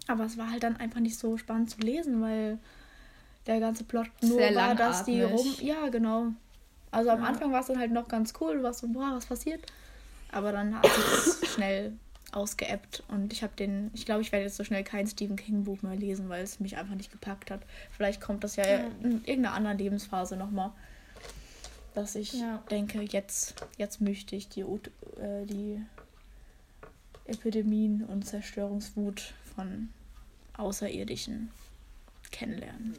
[0.07, 2.57] Aber es war halt dann einfach nicht so spannend zu lesen, weil
[3.47, 5.55] der ganze Plot nur Sehr war, dass die rum.
[5.59, 6.27] Ja, genau.
[6.91, 7.27] Also am ja.
[7.27, 9.61] Anfang war es dann halt noch ganz cool, du warst so, boah, was passiert?
[10.31, 11.93] Aber dann hat es schnell
[12.33, 15.63] ausgeappt und ich habe den, ich glaube, ich werde jetzt so schnell kein Stephen King
[15.63, 17.61] Buch mehr lesen, weil es mich einfach nicht gepackt hat.
[17.91, 20.71] Vielleicht kommt das ja in irgendeiner anderen Lebensphase nochmal,
[21.93, 22.63] dass ich ja.
[22.69, 25.81] denke, jetzt, jetzt möchte ich die, äh, die
[27.31, 29.89] Epidemien und Zerstörungswut von
[30.57, 31.49] Außerirdischen
[32.31, 32.97] kennenlernen.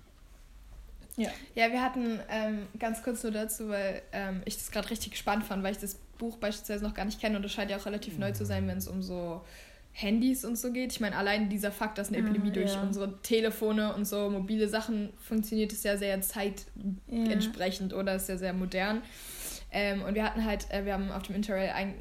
[1.17, 1.29] Ja.
[1.55, 5.45] ja, wir hatten ähm, ganz kurz nur dazu, weil ähm, ich das gerade richtig spannend
[5.45, 7.87] fand, weil ich das Buch beispielsweise noch gar nicht kenne und es scheint ja auch
[7.87, 9.43] relativ neu zu sein, wenn es um so
[9.93, 10.93] Handys und so geht.
[10.93, 12.83] Ich meine, allein dieser Fakt, dass eine ah, Epidemie mm, durch ja.
[12.83, 17.99] unsere Telefone und so mobile Sachen funktioniert, ist ja sehr zeitentsprechend ja.
[17.99, 19.03] oder ist ja sehr modern.
[19.71, 21.95] Ähm, und wir hatten halt, äh, wir haben auf dem Interrail ein,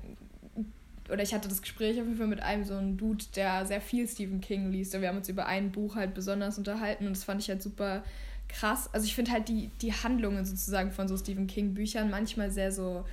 [1.11, 3.81] oder ich hatte das Gespräch auf jeden Fall mit einem so einem Dude, der sehr
[3.81, 4.95] viel Stephen King liest.
[4.95, 7.61] Und wir haben uns über ein Buch halt besonders unterhalten und das fand ich halt
[7.61, 8.03] super
[8.47, 8.89] krass.
[8.93, 12.71] Also ich finde halt die, die Handlungen sozusagen von so Stephen King Büchern manchmal sehr
[12.71, 13.05] so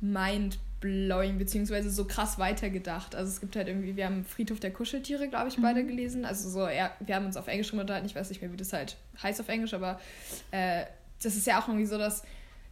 [0.00, 3.14] mind-blowing, beziehungsweise so krass weitergedacht.
[3.14, 5.88] Also es gibt halt irgendwie, wir haben Friedhof der Kuscheltiere, glaube ich, beide mhm.
[5.88, 6.24] gelesen.
[6.24, 8.72] Also so, ja, wir haben uns auf Englisch unterhalten, ich weiß nicht mehr, wie das
[8.72, 10.00] halt heißt auf Englisch, aber
[10.50, 10.84] äh,
[11.22, 12.22] das ist ja auch irgendwie so, dass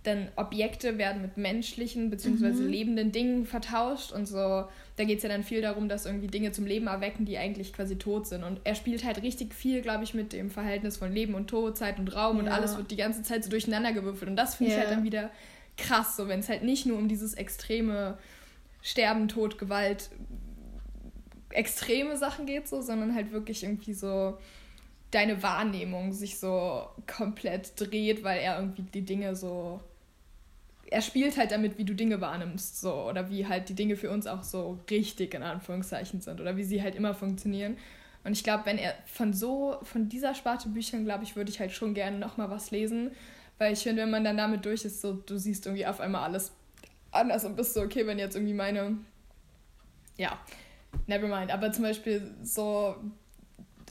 [0.04, 2.50] dann Objekte werden mit menschlichen bzw.
[2.50, 2.68] Mhm.
[2.68, 4.64] lebenden Dingen vertauscht und so.
[4.96, 7.72] Da geht es ja dann viel darum, dass irgendwie Dinge zum Leben erwecken, die eigentlich
[7.72, 8.44] quasi tot sind.
[8.44, 11.78] Und er spielt halt richtig viel, glaube ich, mit dem Verhältnis von Leben und Tod,
[11.78, 12.42] Zeit und Raum ja.
[12.42, 14.30] und alles wird die ganze Zeit so durcheinander gewürfelt.
[14.30, 14.82] Und das finde yeah.
[14.82, 15.30] ich halt dann wieder
[15.78, 18.18] krass, so wenn es halt nicht nur um dieses extreme
[18.82, 20.10] Sterben, Tod, Gewalt,
[21.48, 24.36] extreme Sachen geht, so, sondern halt wirklich irgendwie so
[25.10, 29.80] deine Wahrnehmung sich so komplett dreht, weil er irgendwie die Dinge so
[30.94, 34.10] er spielt halt damit, wie du Dinge wahrnimmst, so, oder wie halt die Dinge für
[34.10, 37.76] uns auch so richtig in Anführungszeichen sind oder wie sie halt immer funktionieren.
[38.22, 41.58] Und ich glaube, wenn er von so, von dieser Sparte Büchern, glaube ich, würde ich
[41.58, 43.10] halt schon gerne nochmal was lesen.
[43.58, 46.22] Weil ich finde, wenn man dann damit durch ist, so, du siehst irgendwie auf einmal
[46.22, 46.52] alles
[47.10, 48.96] anders und bist so, okay, wenn jetzt irgendwie meine,
[50.16, 50.38] ja,
[51.08, 51.50] never mind.
[51.50, 52.94] Aber zum Beispiel so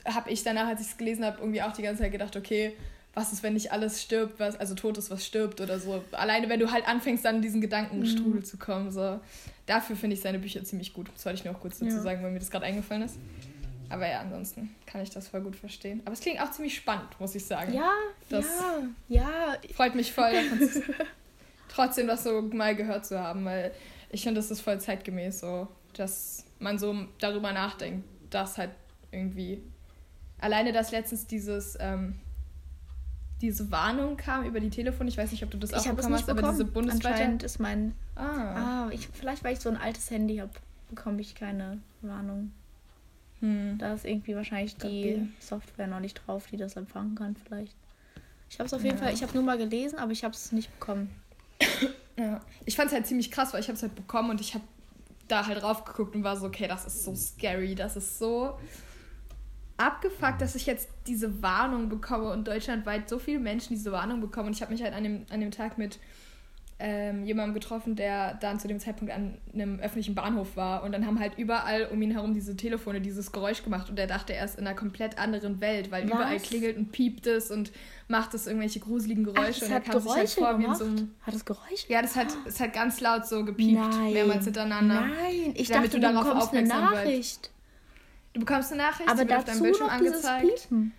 [0.06, 2.74] habe ich danach, als ich es gelesen habe, irgendwie auch die ganze Zeit gedacht, okay,
[3.14, 6.04] was ist, wenn nicht alles stirbt, was, also tot ist, was stirbt oder so.
[6.12, 8.44] Alleine, wenn du halt anfängst, dann in diesen Gedankenstrudel mhm.
[8.44, 8.90] zu kommen.
[8.90, 9.20] So.
[9.66, 11.08] Dafür finde ich seine Bücher ziemlich gut.
[11.14, 12.02] Das wollte ich nur auch kurz dazu ja.
[12.02, 13.16] sagen, weil mir das gerade eingefallen ist.
[13.88, 16.02] Aber ja, ansonsten kann ich das voll gut verstehen.
[16.04, 17.72] Aber es klingt auch ziemlich spannend, muss ich sagen.
[17.72, 17.92] Ja,
[18.28, 18.46] das
[19.08, 19.56] ja, ja.
[19.74, 20.32] Freut mich voll,
[21.68, 23.72] trotzdem das so mal gehört zu haben, weil
[24.10, 28.70] ich finde, das ist voll zeitgemäß so, dass man so darüber nachdenkt, dass halt
[29.12, 29.62] irgendwie
[30.38, 32.18] alleine das letztens dieses ähm,
[33.44, 35.06] diese Warnung kam über die Telefon.
[35.06, 36.44] Ich weiß nicht, ob du das auch bekommen hast, bekommen.
[36.44, 37.08] aber diese bundesweite.
[37.08, 37.94] Anscheinend ist mein.
[38.16, 38.86] Ah.
[38.86, 40.50] ah ich, vielleicht, weil ich so ein altes Handy habe,
[40.88, 42.52] bekomme ich keine Warnung.
[43.40, 43.76] Hm.
[43.78, 47.74] Da ist irgendwie wahrscheinlich die Software noch nicht drauf, die das empfangen kann, vielleicht.
[48.48, 49.04] Ich habe es auf jeden ja.
[49.04, 51.10] Fall, ich habe nur mal gelesen, aber ich habe es nicht bekommen.
[52.16, 52.40] Ja.
[52.64, 54.62] Ich fand es halt ziemlich krass, weil ich habe es halt bekommen und ich habe
[55.26, 58.56] da halt drauf geguckt und war so, okay, das ist so scary, das ist so
[59.76, 64.48] abgefuckt, dass ich jetzt diese Warnung bekomme und deutschlandweit so viele Menschen diese Warnung bekommen.
[64.48, 65.98] Und ich habe mich halt an dem, an dem Tag mit
[66.80, 70.82] ähm, jemandem getroffen, der dann zu dem Zeitpunkt an einem öffentlichen Bahnhof war.
[70.82, 73.88] Und dann haben halt überall um ihn herum diese Telefone dieses Geräusch gemacht.
[73.88, 76.10] Und er dachte, er ist in einer komplett anderen Welt, weil Was?
[76.10, 77.70] überall klingelt und piept es und
[78.08, 79.62] macht es irgendwelche gruseligen Geräusche.
[79.64, 81.10] Ach, und er kam Geräusche sich halt vor wie in so einem.
[81.22, 81.86] Hat es Geräusche?
[81.88, 84.12] Ja, das hat, es hat ganz laut so gepiept, Nein.
[84.12, 85.00] mehrmals hintereinander.
[85.02, 87.42] Nein, ich damit dachte, du darauf aufmerksam eine Nachricht.
[87.44, 87.53] Wird.
[88.34, 90.62] Du bekommst eine Nachricht, aber die wird auf deinem Bildschirm angezeigt.
[90.68, 90.92] Piepen.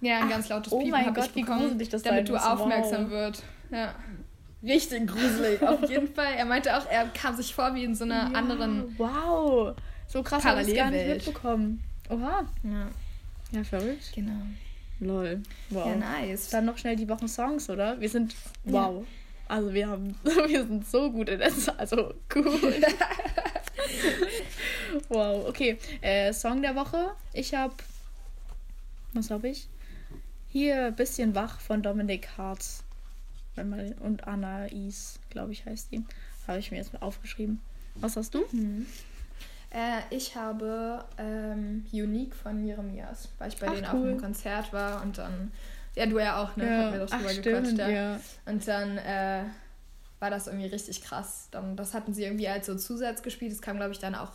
[0.00, 3.04] Ja, ein Ach, ganz lautes Piepen oh mein Gott, ich bekommen, das damit du aufmerksam
[3.04, 3.10] wow.
[3.10, 3.42] wird.
[3.70, 3.94] Ja.
[4.62, 6.34] Richtig gruselig, auf jeden Fall.
[6.36, 8.94] Er meinte auch, er kam sich vor wie in so einer ja, anderen.
[8.98, 9.74] Wow,
[10.06, 11.82] so krass habe ich gar nicht mitbekommen.
[12.10, 12.44] Oha.
[12.64, 12.88] Ja.
[13.52, 14.12] Ja, verrückt.
[14.14, 14.42] Genau.
[15.00, 15.42] Lol.
[15.70, 15.86] Wow.
[15.86, 16.50] Ja, nice.
[16.50, 18.00] Dann noch schnell die Wochen Songs, oder?
[18.00, 18.34] Wir sind.
[18.64, 19.02] Wow.
[19.02, 19.06] Ja.
[19.48, 20.14] Also wir haben.
[20.46, 22.74] Wir sind so gut in der Also cool.
[25.08, 25.78] wow, okay.
[26.00, 27.10] Äh, Song der Woche.
[27.32, 27.74] Ich habe.
[29.12, 29.68] Was habe ich?
[30.48, 32.82] Hier bisschen wach von Dominic Hartz.
[33.56, 36.04] Und Anna Is, glaube ich, heißt die.
[36.46, 37.60] Habe ich mir jetzt mal aufgeschrieben.
[37.96, 38.44] Was hast du?
[38.52, 38.86] Mhm.
[39.70, 43.98] Äh, ich habe ähm, Unique von Jeremias, weil ich bei Ach, denen cool.
[43.98, 45.52] auf einem Konzert war und dann,
[45.94, 46.64] ja, du ja auch, ne?
[46.64, 46.84] Ja.
[46.84, 47.88] Haben wir doch Ach, drüber stimmt, gequatscht, ja.
[47.88, 48.20] ja.
[48.46, 49.44] Und dann äh,
[50.20, 51.48] war das irgendwie richtig krass.
[51.50, 53.52] Dann, das hatten sie irgendwie als so Zusatz gespielt.
[53.52, 54.32] Das kam, glaube ich, dann auch.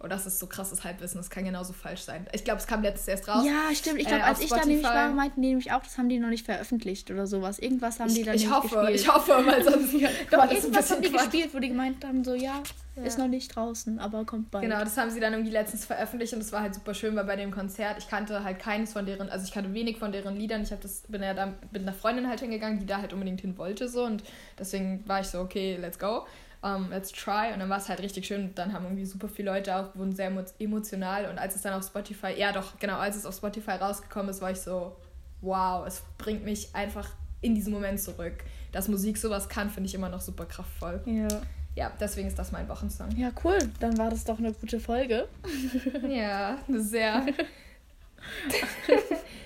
[0.00, 1.18] Oh, das ist so krasses Halbwissen.
[1.18, 2.26] Das kann genauso falsch sein.
[2.32, 3.44] Ich glaube, es kam letztes erst raus.
[3.44, 3.98] Ja, stimmt.
[3.98, 6.20] Ich glaube, Äh, als ich da nämlich war, meinten die nämlich auch, das haben die
[6.20, 7.58] noch nicht veröffentlicht oder sowas.
[7.58, 9.00] Irgendwas haben die Ich, da ich nämlich hoffe, gespielt.
[9.00, 9.92] ich hoffe, weil sonst
[10.30, 11.20] Doch, das ein irgendwas haben die Quatsch.
[11.30, 12.62] gespielt, wo die gemeint haben, so, ja,
[12.94, 13.02] Ja.
[13.02, 14.62] ist noch nicht draußen, aber kommt bald.
[14.62, 17.24] Genau, das haben sie dann irgendwie letztens veröffentlicht und das war halt super schön, weil
[17.24, 20.36] bei dem Konzert, ich kannte halt keines von deren, also ich kannte wenig von deren
[20.36, 20.62] Liedern.
[20.62, 23.58] Ich das, bin ja da mit einer Freundin halt hingegangen, die da halt unbedingt hin
[23.58, 24.22] wollte so und
[24.56, 26.24] deswegen war ich so, okay, let's go,
[26.62, 28.54] um, let's try und dann war es halt richtig schön.
[28.54, 31.74] Dann haben irgendwie super viele Leute auch, wurden sehr emo- emotional und als es dann
[31.74, 34.96] auf Spotify, ja doch, genau, als es auf Spotify rausgekommen ist, war ich so,
[35.40, 37.08] wow, es bringt mich einfach
[37.40, 38.34] in diesen Moment zurück.
[38.72, 41.00] Dass Musik sowas kann, finde ich immer noch super kraftvoll.
[41.06, 41.28] Ja.
[41.76, 43.10] Ja, deswegen ist das mein Wochensong.
[43.16, 43.58] ja, cool.
[43.78, 45.28] Dann war das doch eine gute Folge.
[46.08, 47.24] Ja, sehr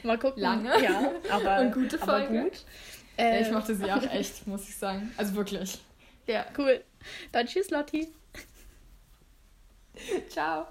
[0.02, 0.42] Mal gucken.
[0.42, 0.70] Lange.
[0.82, 2.42] Ja, aber, Und gute aber Folge.
[2.44, 2.64] gut.
[3.18, 5.10] Ja, Äh, ich mochte sie auch echt, muss ich sagen.
[5.16, 5.80] Also wirklich.
[6.26, 6.82] Ja, cool.
[7.32, 8.12] Dann tschüss, Lotti.
[10.28, 10.66] Ciao.